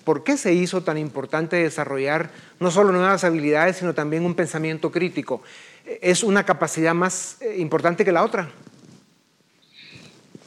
[0.03, 4.91] ¿Por qué se hizo tan importante desarrollar no solo nuevas habilidades, sino también un pensamiento
[4.91, 5.43] crítico?
[5.85, 8.49] ¿Es una capacidad más eh, importante que la otra?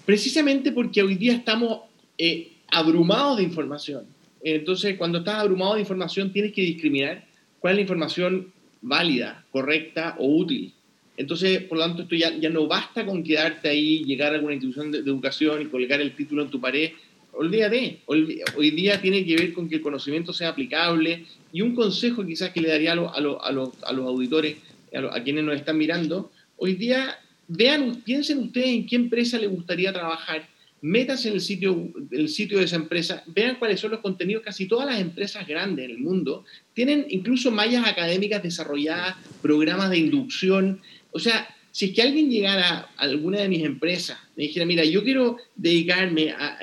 [0.04, 1.80] Precisamente porque hoy día estamos
[2.18, 4.04] eh, abrumados de información.
[4.42, 7.24] Entonces, cuando estás abrumado de información, tienes que discriminar
[7.60, 10.74] cuál es la información válida, correcta o útil.
[11.16, 14.54] Entonces, por lo tanto, esto ya, ya no basta con quedarte ahí, llegar a alguna
[14.54, 16.90] institución de, educación y colgar el título en tu pared.
[17.32, 18.00] Olvídate.
[18.06, 22.50] Hoy, día tiene que ver con que el conocimiento sea aplicable y un consejo quizás
[22.50, 23.38] que le daría a, a, a, los,
[23.82, 24.56] a los, auditores,
[24.92, 27.16] a, quienes nos están mirando, hoy día
[27.48, 30.48] vean, piensen ustedes en qué empresa les gustaría trabajar,
[30.80, 31.92] métanse en el sitio,
[32.28, 34.42] sitio de esa empresa, vean cuáles son los contenidos.
[34.42, 39.98] Casi todas las empresas grandes en el mundo tienen incluso mallas académicas desarrolladas, programas de
[39.98, 40.82] inducción.
[41.10, 44.84] O sea, si es que alguien llegara a alguna de mis empresas, me dijera, mira,
[44.84, 46.58] yo quiero dedicarme a,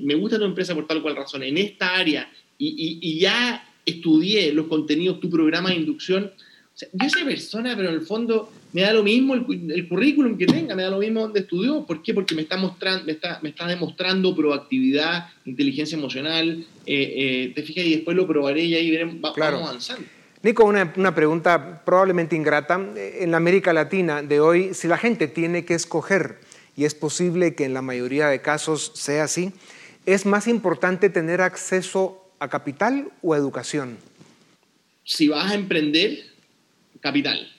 [0.00, 4.52] me gusta tu empresa por tal o cual razón, en esta área, y, ya estudié
[4.52, 6.30] los contenidos, tu programa de inducción,
[6.92, 10.74] yo esa persona, pero en el fondo me da lo mismo el, currículum que tenga,
[10.74, 11.84] me da lo mismo donde estudió.
[11.84, 12.14] ¿Por qué?
[12.14, 16.64] Porque me está, mostrando, me está, me está demostrando proactividad, inteligencia emocional.
[16.86, 20.04] Eh, eh, te fijas y después lo probaré y ahí veremos, vamos avanzando.
[20.42, 22.80] Nico, una, una, pregunta probablemente ingrata.
[22.96, 26.38] En la América Latina de hoy, si la gente tiene que escoger,
[26.76, 29.52] y es posible que en la mayoría de casos sea así,
[30.06, 33.98] ¿es más importante tener acceso a capital o a educación?
[35.04, 36.20] Si vas a emprender,
[37.00, 37.50] capital.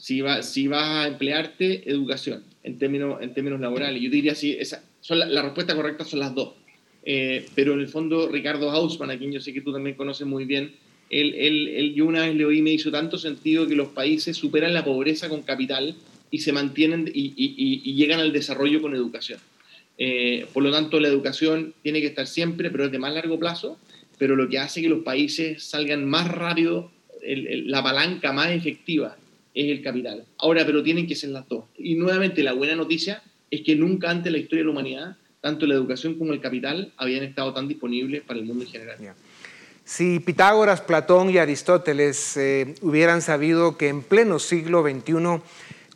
[0.00, 4.00] Si, va, si vas a emplearte, educación, en términos, en términos laborales.
[4.00, 4.56] Yo diría si
[5.10, 6.54] la, respuesta correcta son las dos.
[7.04, 10.26] Eh, pero en el fondo, Ricardo Hausmann, a quien yo sé que tú también conoces
[10.26, 10.72] muy bien,
[11.10, 14.38] él, él, él, yo una vez le oí me hizo tanto sentido que los países
[14.38, 15.94] superan la pobreza con capital
[16.30, 19.38] y se mantienen y, llegan al desarrollo con educación.
[19.98, 23.38] Eh, por lo tanto, la educación tiene que estar siempre, pero es de más largo
[23.38, 23.78] plazo,
[24.18, 26.90] pero lo que hace que los países salgan más rápido
[27.22, 29.14] la palanca más efectiva
[29.54, 30.24] es el capital.
[30.38, 31.64] Ahora, pero tienen que ser las dos.
[31.76, 35.16] Y nuevamente, la buena noticia es que nunca antes en la historia de la humanidad,
[35.40, 38.96] tanto la educación como el capital habían estado tan disponibles para el mundo en general.
[39.84, 45.40] Si Pitágoras, Platón y Aristóteles eh, hubieran sabido que en pleno siglo XXI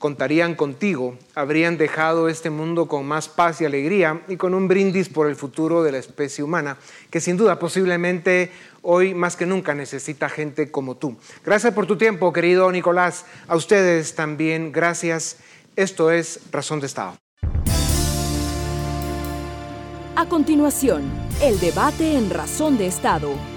[0.04, 5.08] contarían contigo, habrían dejado este mundo con más paz y alegría y con un brindis
[5.08, 6.76] por el futuro de la especie humana,
[7.08, 11.16] que sin duda posiblemente hoy más que nunca necesita gente como tú.
[11.42, 13.24] Gracias por tu tiempo, querido Nicolás.
[13.48, 15.38] A ustedes también, gracias.
[15.74, 17.16] Esto es Razón de Estado.
[20.16, 23.53] A continuación, el debate en Razón de Estado.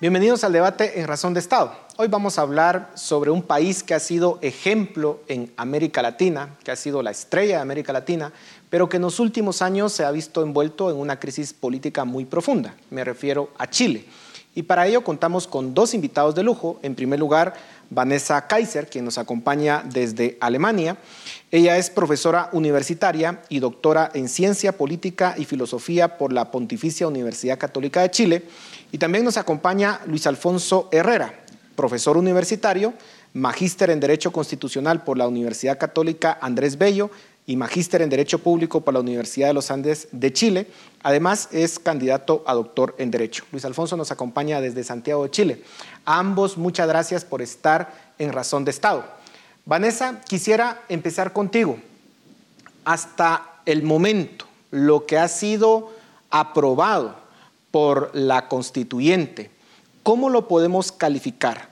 [0.00, 1.74] Bienvenidos al debate en Razón de Estado.
[1.96, 6.70] Hoy vamos a hablar sobre un país que ha sido ejemplo en América Latina, que
[6.70, 8.32] ha sido la estrella de América Latina,
[8.70, 12.26] pero que en los últimos años se ha visto envuelto en una crisis política muy
[12.26, 12.76] profunda.
[12.90, 14.04] Me refiero a Chile.
[14.54, 16.78] Y para ello contamos con dos invitados de lujo.
[16.82, 17.54] En primer lugar,
[17.90, 20.96] Vanessa Kaiser, quien nos acompaña desde Alemania.
[21.50, 27.58] Ella es profesora universitaria y doctora en Ciencia Política y Filosofía por la Pontificia Universidad
[27.58, 28.44] Católica de Chile.
[28.92, 31.44] Y también nos acompaña Luis Alfonso Herrera
[31.78, 32.92] profesor universitario,
[33.34, 37.08] magíster en Derecho Constitucional por la Universidad Católica Andrés Bello
[37.46, 40.66] y magíster en Derecho Público por la Universidad de los Andes de Chile.
[41.04, 43.44] Además, es candidato a doctor en Derecho.
[43.52, 45.62] Luis Alfonso nos acompaña desde Santiago de Chile.
[46.04, 49.04] Ambos, muchas gracias por estar en Razón de Estado.
[49.64, 51.78] Vanessa, quisiera empezar contigo.
[52.84, 55.92] Hasta el momento, lo que ha sido
[56.28, 57.27] aprobado
[57.70, 59.50] por la constituyente,
[60.02, 61.68] ¿cómo lo podemos calificar?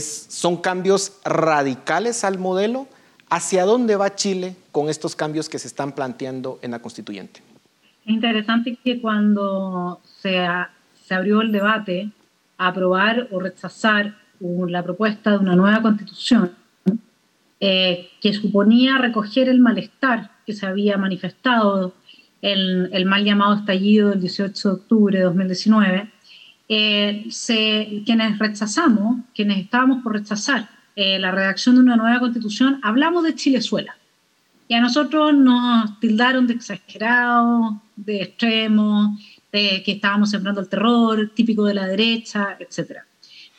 [0.00, 2.86] ¿Son cambios radicales al modelo?
[3.28, 7.42] ¿Hacia dónde va Chile con estos cambios que se están planteando en la constituyente?
[8.04, 10.38] Es interesante que cuando se,
[11.10, 12.10] abrió el debate
[12.56, 16.52] a aprobar o rechazar la propuesta de una nueva constitución,
[17.58, 21.94] eh, que suponía recoger el malestar que se había manifestado
[22.42, 26.10] en el mal llamado estallido del 18 de octubre de 2019,
[26.68, 32.80] eh, se, quienes rechazamos, quienes estábamos por rechazar eh, la redacción de una nueva constitución,
[32.82, 33.96] hablamos de Chilezuela.
[34.68, 39.20] Y a nosotros nos tildaron de exagerados, de extremos,
[39.52, 42.98] de que estábamos sembrando el terror, típico de la derecha, etc.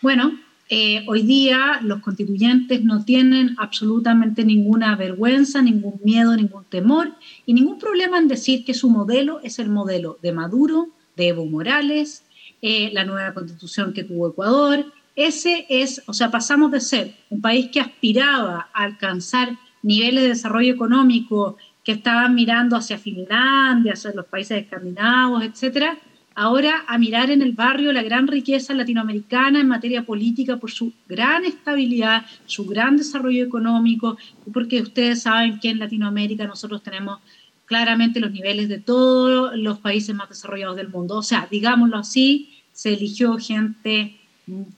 [0.01, 0.37] Bueno,
[0.69, 7.13] eh, hoy día los constituyentes no tienen absolutamente ninguna vergüenza, ningún miedo, ningún temor
[7.45, 11.45] y ningún problema en decir que su modelo es el modelo de Maduro, de Evo
[11.45, 12.25] Morales,
[12.61, 14.85] eh, la nueva constitución que tuvo Ecuador.
[15.15, 20.29] Ese es, o sea, pasamos de ser un país que aspiraba a alcanzar niveles de
[20.29, 25.97] desarrollo económico que estaban mirando hacia Finlandia, hacia los países escandinavos, etcétera,
[26.37, 30.93] ahora a mirar en el barrio la gran riqueza latinoamericana en materia política por su
[31.07, 34.17] gran estabilidad, su gran desarrollo económico,
[34.53, 37.21] porque ustedes saben que en Latinoamérica nosotros tenemos
[37.65, 41.17] claramente los niveles de todos los países más desarrollados del mundo.
[41.17, 44.17] O sea, digámoslo así, se eligió gente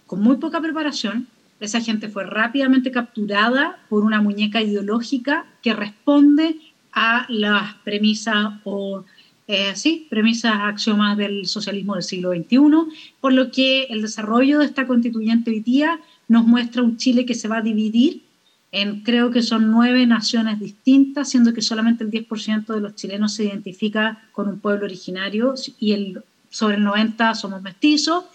[0.08, 1.28] con muy poca preparación.
[1.60, 6.56] Esa gente fue rápidamente capturada por una muñeca ideológica que responde
[6.94, 9.04] a las premisas o
[9.50, 12.60] eh, sí, premisas, axiomas del socialismo del siglo XXI,
[13.20, 17.36] por lo que el desarrollo de esta constituyente hoy día nos muestra un Chile que
[17.36, 18.22] se va a dividir
[19.04, 23.46] creo que son nueve naciones distintas, siendo que solamente el 10% de los chilenos se
[23.46, 28.26] identifica con un pueblo originario y el, sobre el 90% somos mestizos.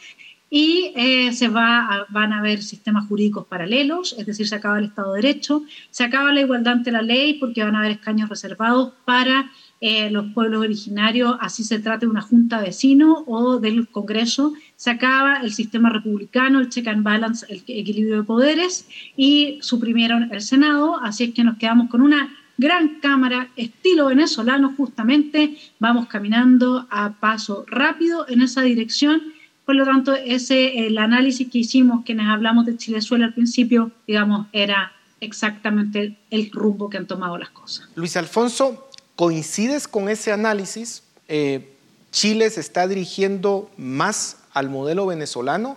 [0.50, 4.84] Y eh, se va van a haber sistemas jurídicos paralelos, es decir, se acaba el
[4.84, 8.28] Estado de Derecho, se acaba la igualdad ante la ley porque van a haber escaños
[8.28, 9.50] reservados para
[9.86, 14.88] eh, los pueblos originarios, así se trate de una junta vecino o del Congreso, se
[14.88, 20.40] acaba el sistema republicano, el check and balance, el equilibrio de poderes y suprimieron el
[20.40, 26.86] Senado, así es que nos quedamos con una gran cámara estilo venezolano justamente, vamos caminando
[26.88, 29.20] a paso rápido en esa dirección.
[29.66, 34.46] Por lo tanto, ese el análisis que hicimos, quienes hablamos de Chilezuela al principio, digamos,
[34.52, 37.90] era exactamente el rumbo que han tomado las cosas.
[37.96, 41.02] Luis Alfonso, ¿Coincides con ese análisis?
[41.28, 41.70] Eh,
[42.10, 45.76] ¿Chile se está dirigiendo más al modelo venezolano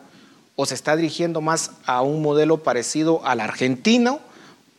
[0.55, 4.19] o se está dirigiendo más a un modelo parecido al argentino?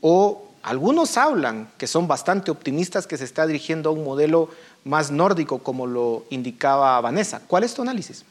[0.01, 4.51] ¿O algunos hablan, que son bastante optimistas, que se está dirigiendo a un modelo
[4.85, 7.43] más nórdico, como lo indicaba Vanessa?
[7.47, 8.25] ¿Cuál es tu análisis?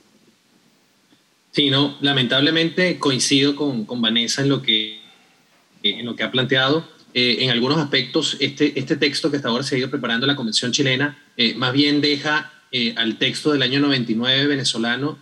[1.51, 4.99] Sí, no, lamentablemente coincido con, con Vanessa en lo, que,
[5.83, 6.96] en lo que ha planteado.
[7.19, 10.35] Eh, en algunos aspectos este, este texto que hasta ahora se ha ido preparando la
[10.35, 15.17] Convención chilena eh, más bien deja eh, al texto del año 99 venezolano,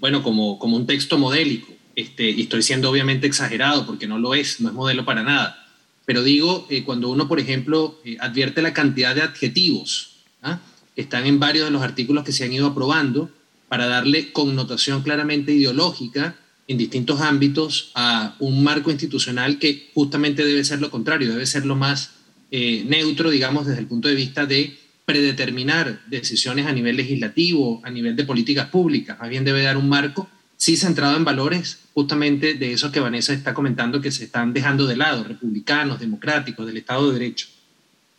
[0.00, 4.34] bueno, como, como un texto modélico, este, y estoy siendo obviamente exagerado porque no lo
[4.34, 5.68] es, no es modelo para nada.
[6.04, 10.58] Pero digo, cuando uno, por ejemplo, advierte la cantidad de adjetivos, ¿ah?
[10.96, 13.30] están en varios de los artículos que se han ido aprobando
[13.68, 16.34] para darle connotación claramente ideológica
[16.68, 21.64] en distintos ámbitos a un marco institucional que justamente debe ser lo contrario, debe ser
[21.64, 22.12] lo más
[22.50, 27.90] eh, neutro, digamos, desde el punto de vista de predeterminar decisiones a nivel legislativo, a
[27.90, 32.54] nivel de políticas públicas, más bien debe dar un marco, sí centrado en valores justamente
[32.54, 36.78] de esos que Vanessa está comentando que se están dejando de lado, republicanos, democráticos, del
[36.78, 37.48] Estado de Derecho.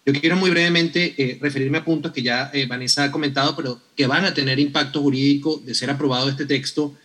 [0.06, 3.82] Yo quiero muy brevemente eh, referirme a puntos que ya eh, Vanessa ha comentado, pero
[3.96, 6.96] que van a tener impacto jurídico de ser aprobado este texto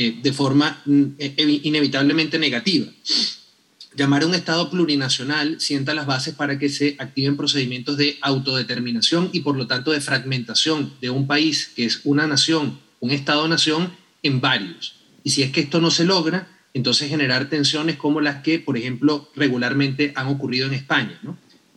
[0.00, 1.04] eh, de forma mm,
[1.64, 2.86] inevitablemente negativa.
[3.96, 9.28] Llamar a un Estado plurinacional sienta las bases para que se activen procedimientos de autodeterminación
[9.32, 13.90] y por lo tanto de fragmentación de un país que es una nación, un Estado-nación,
[14.22, 14.94] en varios.
[15.24, 18.78] Y si es que esto no se logra, entonces generar tensiones como las que, por
[18.78, 21.18] ejemplo, regularmente han ocurrido en España.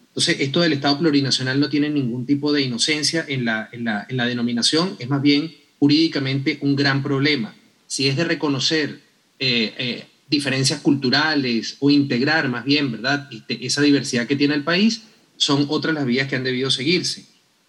[0.10, 4.26] Entonces, esto del Estado plurinacional no tiene ningún tipo de inocencia en la, en la
[4.28, 7.56] denominación, es más bien jurídicamente un gran problema.
[7.92, 9.02] Si es de reconocer
[9.38, 14.64] eh, eh, diferencias culturales o integrar más bien, ¿verdad?, este, esa diversidad que tiene el
[14.64, 15.02] país,
[15.36, 17.26] son otras las vías que han debido seguirse.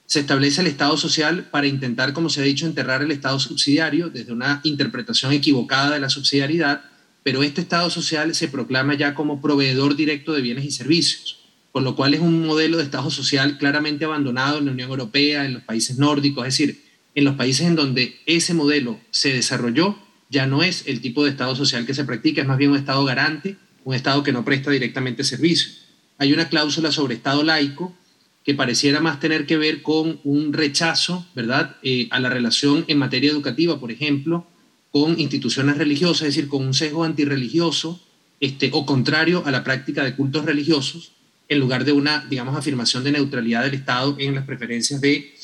[0.06, 4.10] Se establece el Estado social para intentar, como se ha dicho, enterrar el Estado subsidiario
[4.10, 6.84] desde una interpretación equivocada de la subsidiariedad,
[7.24, 11.40] pero este Estado social se proclama ya como proveedor directo de bienes y servicios,
[11.72, 15.44] con lo cual es un modelo de Estado social claramente abandonado en la Unión Europea,
[15.46, 16.84] en los países nórdicos, es decir,
[17.16, 19.98] en los países en donde ese modelo se desarrolló,
[20.32, 22.78] ya no es el tipo de Estado social que se practica, es más bien un
[22.78, 25.70] Estado garante, un Estado que no presta directamente servicio.
[26.16, 27.94] Hay una cláusula sobre Estado laico
[28.42, 32.96] que pareciera más tener que ver con un rechazo, ¿verdad?, eh, a la relación en
[32.96, 34.46] materia educativa, por ejemplo,
[34.90, 38.00] con instituciones religiosas, es decir, con un sesgo antirreligioso
[38.40, 41.12] este, o contrario a la práctica de cultos religiosos,
[41.48, 45.34] en lugar de una, digamos, afirmación de neutralidad del Estado en las preferencias de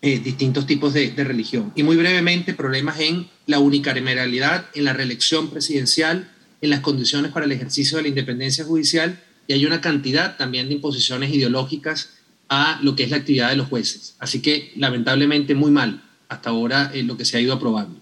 [0.00, 1.72] eh, distintos tipos de, religión.
[1.74, 6.30] Y muy brevemente, problemas en la unicameralidad, en la reelección presidencial,
[6.60, 10.68] en las condiciones para el ejercicio de la independencia judicial y hay una cantidad también
[10.68, 12.10] de imposiciones ideológicas
[12.48, 14.14] a lo que es la actividad de los jueces.
[14.20, 18.00] Así que lamentablemente muy mal hasta ahora eh, lo que se ha ido aprobando.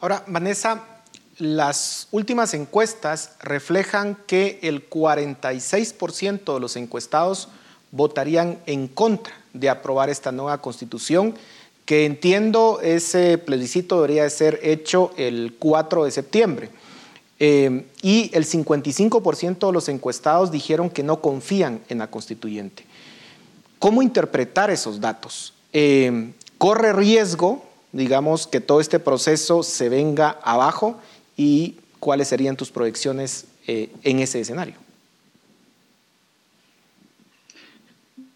[0.00, 0.84] Ahora, Vanessa,
[1.38, 7.48] las últimas encuestas reflejan que el 46% de los encuestados
[7.92, 11.34] votarían en contra de aprobar esta nueva constitución,
[11.84, 16.70] que entiendo ese plebiscito debería ser hecho el 4 de septiembre.
[17.38, 22.84] Eh, y el 55% de los encuestados dijeron que no confían en la constituyente.
[23.78, 25.52] ¿Cómo interpretar esos datos?
[25.72, 30.98] Eh, ¿Corre riesgo, digamos, que todo este proceso se venga abajo?
[31.36, 34.76] ¿Y cuáles serían tus proyecciones eh, en ese escenario?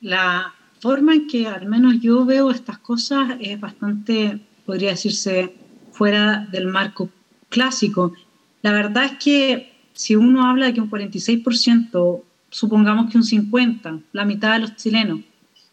[0.03, 5.55] La forma en que al menos yo veo estas cosas es bastante, podría decirse,
[5.93, 7.11] fuera del marco
[7.49, 8.15] clásico.
[8.63, 14.03] La verdad es que si uno habla de que un 46%, supongamos que un 50%,
[14.13, 15.21] la mitad de los chilenos,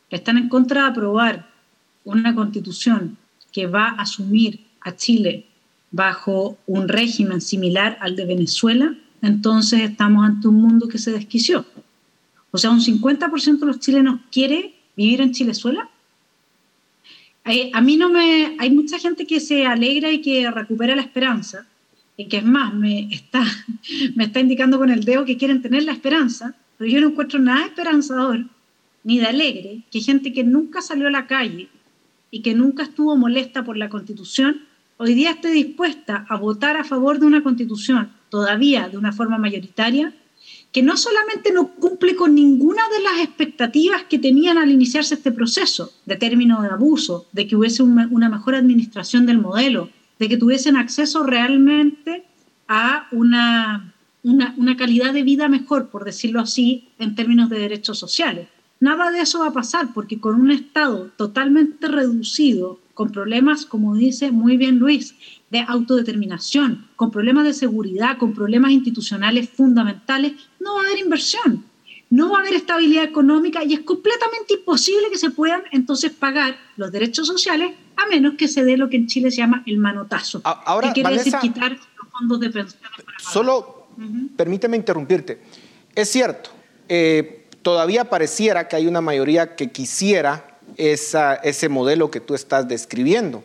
[0.10, 1.49] están en contra de aprobar
[2.03, 3.18] una constitución
[3.51, 5.47] que va a asumir a Chile
[5.91, 11.66] bajo un régimen similar al de Venezuela, entonces estamos ante un mundo que se desquició.
[12.51, 15.89] O sea, un 50% de los chilenos quiere vivir en Chilezuela.
[17.74, 18.58] A mí no me...
[18.60, 21.66] Hay mucha gente que se alegra y que recupera la esperanza,
[22.18, 23.45] y que es más, me está,
[24.16, 27.39] me está indicando con el dedo que quieren tener la esperanza, pero yo no encuentro
[27.39, 28.45] nada esperanzador
[29.04, 31.70] ni de alegre que gente que nunca salió a la calle
[32.30, 34.64] y que nunca estuvo molesta por la constitución,
[34.98, 39.38] hoy día esté dispuesta a votar a favor de una constitución todavía de una forma
[39.38, 40.14] mayoritaria
[40.72, 45.32] que no solamente no cumple con ninguna de las expectativas que tenían al iniciarse este
[45.32, 49.89] proceso, de término de abuso, de que hubiese una mejor administración del modelo,
[50.20, 52.26] de que tuviesen acceso realmente
[52.68, 53.93] a una,
[54.24, 58.47] una, una, calidad de vida mejor, por decirlo así, en términos de derechos sociales.
[58.80, 63.95] Nada de eso va a pasar porque con un Estado totalmente reducido, con problemas, como
[63.95, 65.15] dice muy bien Luis,
[65.50, 71.66] de autodeterminación, con problemas de seguridad, con problemas institucionales fundamentales, no va a haber inversión,
[72.10, 76.58] no va a haber estabilidad económica y es completamente imposible que se puedan entonces pagar
[76.76, 79.78] los derechos sociales a menos que se dé lo que en Chile se llama el
[79.78, 80.41] manotazo.
[80.43, 82.91] Ahora, que quiere decir quitar los fondos de pensiones.
[83.20, 83.88] solo
[84.36, 85.41] permíteme interrumpirte.
[85.95, 86.52] Es cierto,
[86.88, 92.68] eh, todavía pareciera que hay una mayoría que quisiera esa, ese modelo que tú estás
[92.68, 93.43] describiendo.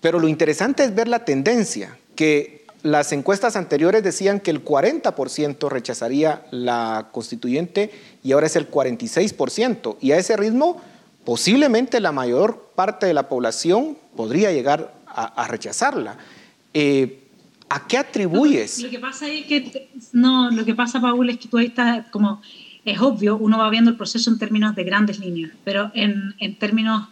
[0.00, 5.68] Pero lo interesante es ver la tendencia, que las encuestas anteriores decían que el 40%
[5.68, 7.90] rechazaría la constituyente
[8.22, 9.96] y ahora es el 46%.
[10.00, 10.80] Y a ese ritmo,
[11.24, 16.16] posiblemente la mayor parte de la población podría llegar a, rechazarla.
[16.72, 17.24] Eh,
[17.68, 18.80] ¿A qué atribuyes?
[18.82, 22.06] Lo, que pasa es que, no, lo que pasa, Paul, es que tú ahí estás
[22.10, 22.40] como,
[22.84, 26.56] es obvio, uno va viendo el proceso en términos de grandes líneas, pero en, en
[26.58, 27.08] términos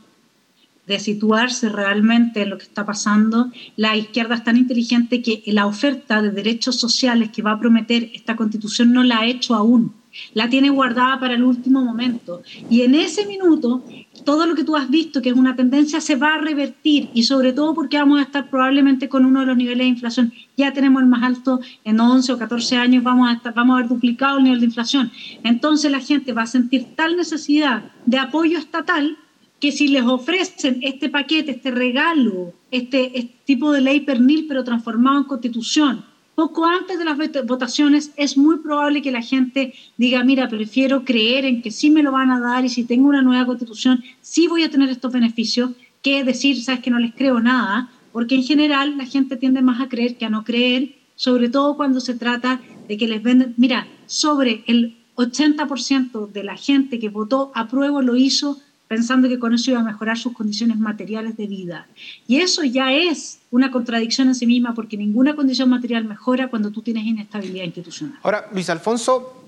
[0.87, 5.67] de situarse realmente en lo que está pasando, la izquierda es tan inteligente que la
[5.67, 9.95] oferta de derechos sociales que va a prometer esta constitución no la ha hecho aún,
[10.33, 12.43] la tiene guardada para el último momento.
[12.71, 13.85] Y en ese minuto,
[14.25, 17.25] todo lo que tú has visto, que es una tendencia, se va a revertir y
[17.25, 20.33] sobre todo porque vamos a estar probablemente con uno de los niveles de inflación.
[20.57, 23.79] Ya tenemos el más alto en 11 o 14 años, vamos a, estar, vamos a
[23.79, 25.11] haber duplicado el nivel de inflación.
[25.43, 29.19] Entonces la gente va a sentir tal necesidad de apoyo estatal
[29.61, 34.65] que si les ofrecen este paquete, este regalo, este, este, tipo de ley pernil, pero
[34.65, 36.05] transformado en constitución,
[36.35, 41.47] poco antes de las votaciones, es muy probable que la gente diga, mira, prefiero creer
[41.47, 44.47] en que sí me lo van a dar y si tengo una nueva constitución, sí
[44.47, 45.71] voy a tener estos beneficios,
[46.03, 49.81] que decir, sabes que no les creo nada, porque en general la gente tiende más
[49.81, 53.55] a creer que a no creer, sobre todo cuando se trata de que les venden,
[53.57, 59.55] mira, sobre el 80% de la gente que votó apruebo lo hizo pensando que con
[59.55, 61.87] eso iba a mejorar sus condiciones materiales de vida.
[62.27, 66.71] Y eso ya es una contradicción en sí misma porque ninguna condición material mejora cuando
[66.71, 68.19] tú tienes inestabilidad institucional.
[68.23, 69.45] Ahora, Luis Alfonso,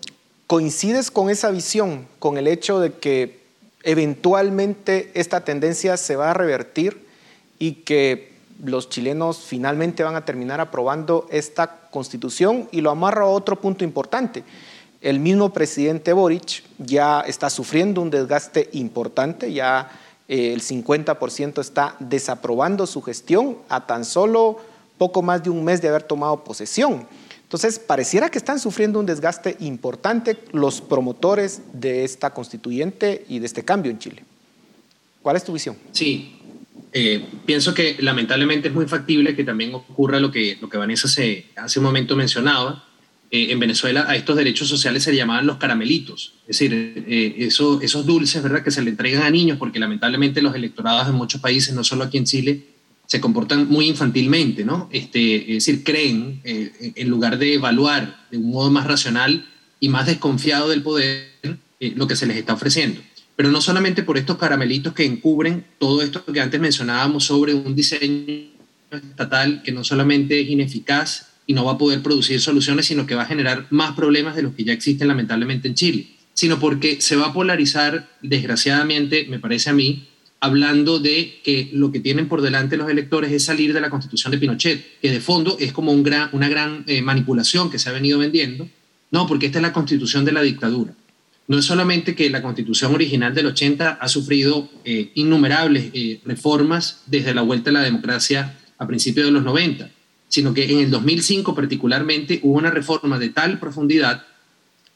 [0.46, 3.38] ¿coincides con esa visión, con el hecho de que
[3.84, 7.06] eventualmente esta tendencia se va a revertir
[7.60, 8.32] y que
[8.64, 12.68] los chilenos finalmente van a terminar aprobando esta constitución?
[12.72, 14.42] Y lo amarro a otro punto importante
[15.00, 19.90] el mismo presidente Boric ya está sufriendo un desgaste importante, ya
[20.28, 24.58] eh, el 50% está desaprobando su gestión a tan solo
[24.98, 27.06] poco más de un mes de haber tomado posesión.
[27.42, 33.46] Entonces, pareciera que están sufriendo un desgaste importante los promotores de esta constituyente y de
[33.46, 34.24] este cambio en Chile.
[35.22, 35.76] ¿Cuál es tu visión?
[35.92, 36.38] Sí,
[36.92, 41.06] eh, pienso que lamentablemente es muy factible que también ocurra lo que, lo que Vanessa
[41.06, 42.84] hace, hace un momento mencionaba,
[43.30, 46.72] eh, en Venezuela a estos derechos sociales se llamaban los caramelitos, es decir,
[47.06, 48.62] eh, esos dulces ¿verdad?
[48.62, 52.04] que se le entregan a niños, porque lamentablemente los electorados en muchos países, no solo
[52.04, 52.64] aquí en Chile,
[53.04, 54.88] se comportan muy infantilmente, ¿no?
[54.92, 59.46] Este, es decir, creen, eh, en lugar de evaluar de un modo más racional
[59.78, 61.28] y más desconfiado del poder,
[61.80, 63.00] lo que se les está ofreciendo.
[63.36, 67.74] Pero no solamente por estos caramelitos que encubren todo esto que antes mencionábamos sobre un
[67.74, 68.48] diseño
[68.90, 73.14] estatal que no solamente es ineficaz, y no va a poder producir soluciones, sino que
[73.14, 77.00] va a generar más problemas de los que ya existen lamentablemente en Chile, sino porque
[77.00, 80.06] se va a polarizar, desgraciadamente, me parece a mí,
[80.40, 84.30] hablando de que lo que tienen por delante los electores es salir de la constitución
[84.30, 88.18] de Pinochet, que de fondo es como una gran eh, manipulación que se ha venido
[88.18, 88.68] vendiendo.
[89.10, 90.92] No, porque esta es la constitución de la dictadura.
[91.46, 97.04] No es solamente que la constitución original del 80 ha sufrido eh, innumerables eh, reformas
[97.06, 99.90] desde la vuelta a la democracia a principios de los 90,
[100.28, 104.24] sino que en el 2005 particularmente hubo una reforma de tal profundidad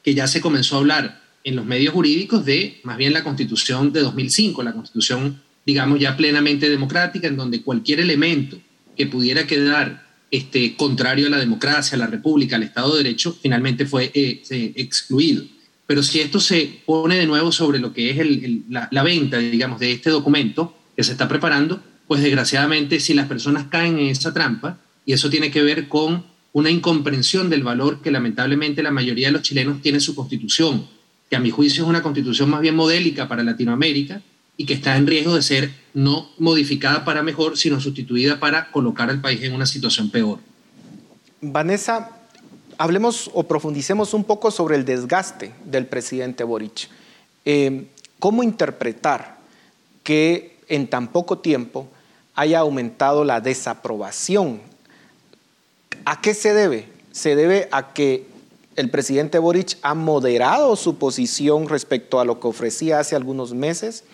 [0.02, 3.92] que ya se comenzó a hablar en los medios jurídicos de más bien la constitución
[3.92, 8.58] de 2005, la constitución digamos ya plenamente democrática, en donde cualquier elemento
[8.96, 13.36] que pudiera quedar este, contrario a la democracia, a la república, al Estado de Derecho,
[13.40, 14.42] finalmente fue eh,
[14.76, 15.44] excluido.
[15.86, 18.16] Pero si esto se pone de nuevo sobre lo que es
[18.68, 23.26] la, la venta, digamos, de este documento que se está preparando, pues desgraciadamente si las
[23.26, 28.00] personas caen en esa trampa, y eso tiene que ver con una incomprensión del valor
[28.02, 30.86] que lamentablemente la mayoría de los chilenos tiene en su constitución,
[31.30, 34.20] que a mi juicio es una constitución más bien modélica para Latinoamérica
[34.56, 39.08] y que está en riesgo de ser no modificada para mejor, sino sustituida para colocar
[39.08, 40.40] al país en una situación peor.
[41.40, 42.10] Vanessa,
[42.76, 46.88] hablemos o profundicemos un poco sobre el desgaste del presidente Boric.
[47.44, 47.86] Eh,
[48.18, 49.38] ¿Cómo interpretar
[50.04, 51.88] que en tan poco tiempo
[52.34, 54.60] haya aumentado la desaprobación
[56.04, 56.88] ¿A qué se debe?
[57.12, 58.26] Se debe a que
[58.76, 64.04] el presidente Boric ha moderado su posición respecto a lo que ofrecía hace algunos meses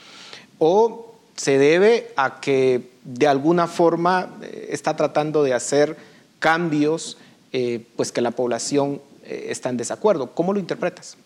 [0.58, 5.96] o se debe a que de alguna forma eh, está tratando de hacer
[6.40, 7.16] cambios
[7.52, 10.34] eh, pues que la población eh, está en desacuerdo.
[10.34, 11.16] ¿Cómo lo interpretas?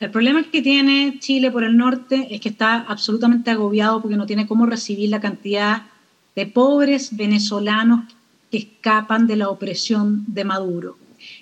[0.00, 4.26] El problema que tiene Chile por el norte es que está absolutamente agobiado porque no
[4.26, 5.82] tiene cómo recibir la cantidad
[6.36, 8.14] de pobres venezolanos
[8.50, 10.98] que escapan de la opresión de Maduro.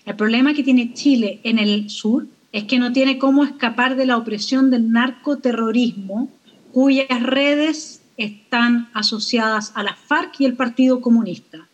[0.07, 4.07] El problema que tiene Chile en el sur es que no tiene cómo escapar de
[4.07, 6.31] la opresión del narcoterrorismo,
[6.73, 11.67] cuyas redes están asociadas a la FARC y el Partido Comunista.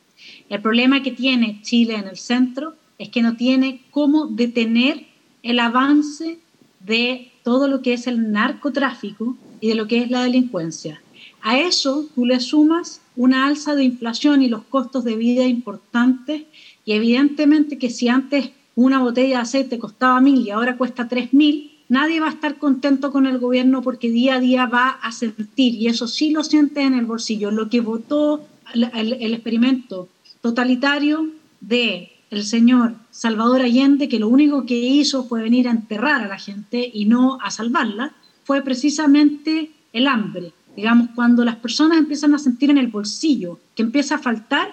[0.49, 5.07] El problema que tiene Chile en el centro es que no tiene cómo detener
[5.43, 6.39] el avance
[6.81, 11.01] de todo lo que es el narcotráfico y de lo que es la delincuencia.
[11.43, 16.45] A eso tú le sumas una alza de inflación y los costos de vida importantes
[16.87, 21.35] y evidentemente que si antes una botella de aceite costaba mil y ahora cuesta tres
[21.35, 25.12] mil, nadie va a estar contento con el gobierno porque día a día va a
[25.12, 30.09] sentir, y eso sí lo siente en el bolsillo, lo que votó el, el experimento
[30.41, 31.29] totalitario
[31.61, 36.29] de el señor Salvador Allende, que lo único que hizo fue venir a enterrar a
[36.29, 38.14] la gente y no a salvarla,
[38.45, 40.55] fue precisamente el hambre.
[40.77, 44.73] Digamos, cuando las personas empiezan a sentir en el bolsillo que empieza a faltar,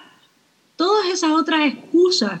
[0.76, 2.40] todas esas otras excusas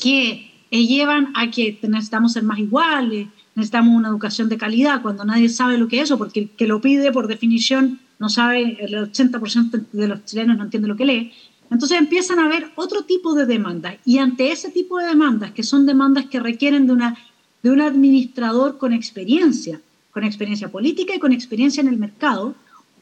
[0.00, 5.48] que llevan a que necesitamos ser más iguales, necesitamos una educación de calidad, cuando nadie
[5.48, 8.94] sabe lo que es eso, porque el que lo pide por definición no sabe, el
[8.94, 11.32] 80% de los chilenos no entiende lo que lee,
[11.70, 15.62] entonces empiezan a haber otro tipo de demandas y ante ese tipo de demandas, que
[15.62, 17.16] son demandas que requieren de, una,
[17.62, 19.80] de un administrador con experiencia,
[20.12, 22.54] con experiencia política y con experiencia en el mercado,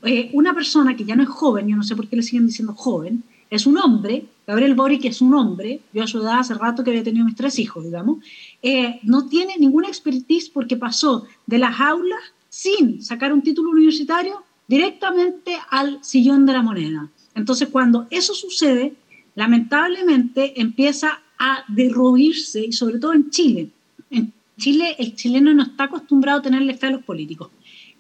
[0.04, 2.46] eh, una persona que ya no es joven, yo no sé por qué le siguen
[2.46, 6.54] diciendo joven, es un hombre, Gabriel Boric es un hombre, yo a su edad hace
[6.54, 8.18] rato que había tenido mis tres hijos, digamos,
[8.62, 14.42] eh, no tiene ninguna expertise porque pasó de las aulas sin sacar un título universitario
[14.66, 17.08] directamente al sillón de la moneda.
[17.34, 18.94] Entonces, cuando eso sucede,
[19.34, 23.70] lamentablemente empieza a derruirse, y sobre todo en Chile.
[24.10, 27.50] En Chile, el chileno no está acostumbrado a tenerle fe a los políticos.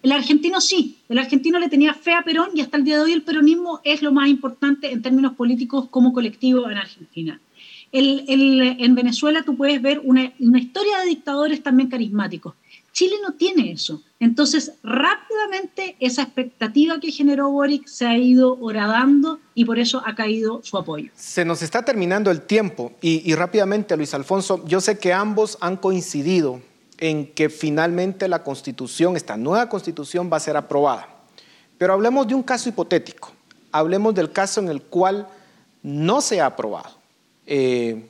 [0.04, 3.04] El argentino sí, el argentino le tenía fe a Perón y hasta el día de
[3.04, 7.40] hoy el peronismo es lo más importante en términos políticos como colectivo en Argentina.
[7.90, 12.52] en Venezuela tú puedes ver una, historia de dictadores también carismáticos.
[12.92, 14.02] Chile no tiene eso.
[14.20, 20.14] Entonces, rápidamente esa expectativa que generó Boric se ha ido horadando y por eso ha
[20.14, 21.10] caído su apoyo.
[21.14, 25.78] Se nos está terminando el tiempo y, rápidamente, Luis Alfonso, yo sé que ambos han
[25.78, 26.60] coincidido
[26.98, 31.08] en que finalmente la constitución, esta nueva constitución va a ser aprobada.
[31.78, 33.32] Pero hablemos de un caso hipotético,
[33.72, 35.28] hablemos del caso en el cual
[35.82, 36.90] no se ha aprobado.
[37.46, 38.08] Eh,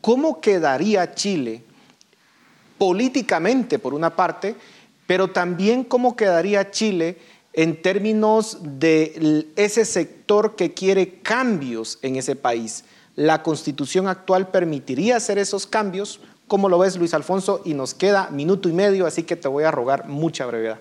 [0.00, 1.64] ¿Cómo quedaría Chile
[2.80, 4.56] políticamente, por una parte,
[5.06, 7.18] pero también cómo quedaría Chile
[7.52, 12.84] en términos de ese sector que quiere cambios en ese país.
[13.16, 16.20] ¿La constitución actual permitiría hacer esos cambios?
[16.50, 17.62] ¿Cómo lo ves, Luis Alfonso?
[17.64, 20.80] Y nos queda minuto y medio, así que te voy a rogar mucha brevedad.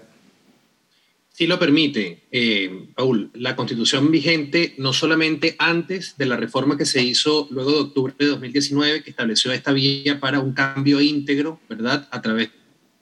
[1.32, 3.30] Sí lo permite, eh, Paul.
[3.36, 8.16] La constitución vigente, no solamente antes de la reforma que se hizo luego de octubre
[8.18, 12.08] de 2019, que estableció esta vía para un cambio íntegro, ¿verdad?
[12.10, 12.50] A través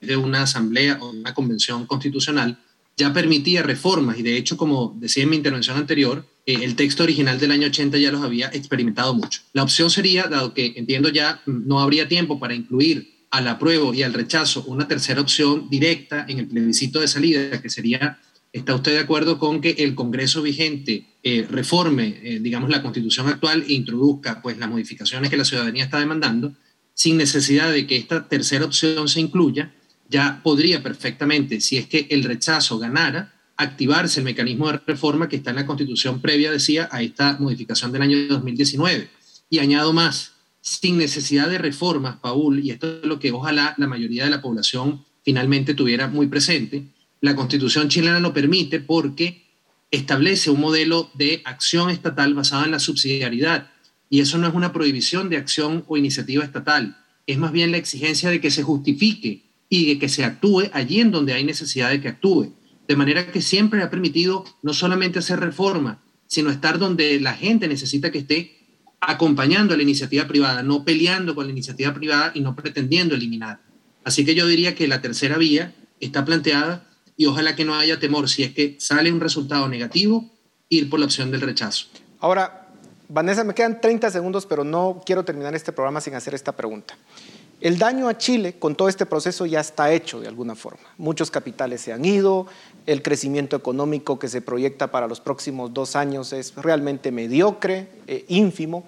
[0.02, 2.60] de una asamblea o una convención constitucional,
[2.98, 7.04] ya permitía reformas y de hecho, como decía en mi intervención anterior, eh, el texto
[7.04, 9.42] original del año 80 ya los había experimentado mucho.
[9.54, 14.02] La opción sería, dado que entiendo ya no habría tiempo para incluir al apruebo y
[14.02, 18.20] al rechazo una tercera opción directa en el plebiscito de salida, que sería
[18.54, 23.28] ¿Está usted de acuerdo con que el Congreso vigente eh, reforme, eh, digamos, la constitución
[23.28, 26.54] actual e introduzca pues, las modificaciones que la ciudadanía está demandando,
[26.94, 29.74] sin necesidad de que esta tercera opción se incluya?
[30.10, 35.36] Ya podría perfectamente, si es que el rechazo ganara, activarse el mecanismo de reforma que
[35.36, 39.10] está en la constitución previa, decía, a esta modificación del año 2019.
[39.50, 43.88] Y añado más, sin necesidad de reformas, Paul, y esto es lo que ojalá la
[43.88, 46.86] mayoría de la población finalmente tuviera muy presente,
[47.20, 49.44] la constitución chilena lo permite porque
[49.92, 53.72] establece un modelo de acción estatal basado en la subsidiariedad.
[54.10, 57.78] Y eso no es una prohibición de acción o iniciativa estatal, es más bien la
[57.78, 61.90] exigencia de que se justifique y de que se actúe allí en donde hay necesidad
[61.90, 62.54] de que actúe.
[62.88, 67.68] De manera que siempre ha permitido no solamente hacer reforma, sino estar donde la gente
[67.68, 68.58] necesita que esté
[69.00, 73.60] acompañando a la iniciativa privada, no peleando con la iniciativa privada y no pretendiendo eliminar.
[74.04, 78.00] Así que yo diría que la tercera vía está planteada y ojalá que no haya
[78.00, 80.30] temor, si es que sale un resultado negativo,
[80.70, 81.88] ir por la opción del rechazo.
[82.20, 82.70] Ahora,
[83.10, 86.98] Vanessa, me quedan 30 segundos, pero no quiero terminar este programa sin hacer esta pregunta.
[87.60, 90.84] El daño a Chile con todo este proceso ya está hecho de alguna forma.
[90.98, 92.46] Muchos capitales se han ido,
[92.86, 98.26] el crecimiento económico que se proyecta para los próximos dos años es realmente mediocre, eh,
[98.28, 98.86] ínfimo.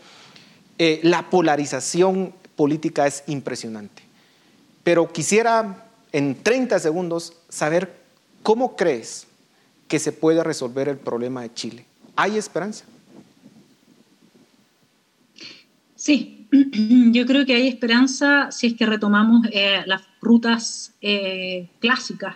[0.77, 4.03] Eh, la polarización política es impresionante.
[4.83, 7.99] Pero quisiera en 30 segundos saber
[8.43, 9.27] ¿Cómo crees
[9.87, 11.85] que se puede resolver el problema de Chile?
[12.15, 12.85] ¿Hay esperanza?
[15.95, 16.38] Sí,
[17.11, 22.35] yo creo que hay esperanza si es que retomamos eh, las rutas eh, clásicas.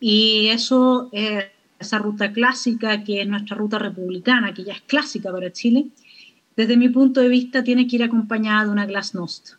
[0.00, 5.32] Y eso, eh, esa ruta clásica, que es nuestra ruta republicana, que ya es clásica
[5.32, 5.88] para Chile,
[6.56, 9.54] desde mi punto de vista, tiene que ir acompañada de una glasnost.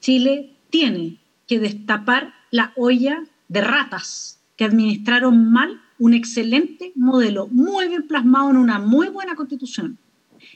[0.00, 7.88] Chile tiene que destapar la olla de ratas que administraron mal un excelente modelo, muy
[7.88, 9.98] bien plasmado en una muy buena constitución.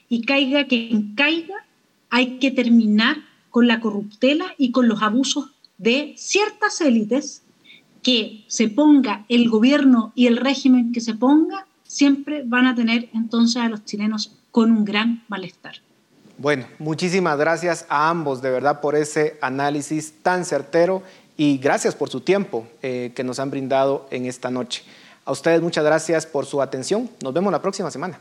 [0.08, 1.54] Y caiga quien caiga,
[2.10, 3.16] hay que terminar
[3.50, 7.42] con la corruptela y con los abusos de ciertas élites
[8.02, 13.08] que se ponga el gobierno y el régimen que se ponga, siempre van a tener
[13.14, 15.76] entonces a los chilenos con un gran malestar.
[16.38, 21.02] Bueno, muchísimas gracias a ambos de verdad por ese análisis tan certero
[21.36, 24.82] y gracias por su tiempo eh, que nos han brindado en esta noche.
[25.24, 27.10] A ustedes muchas gracias por su atención.
[27.22, 28.20] Nos vemos la próxima semana.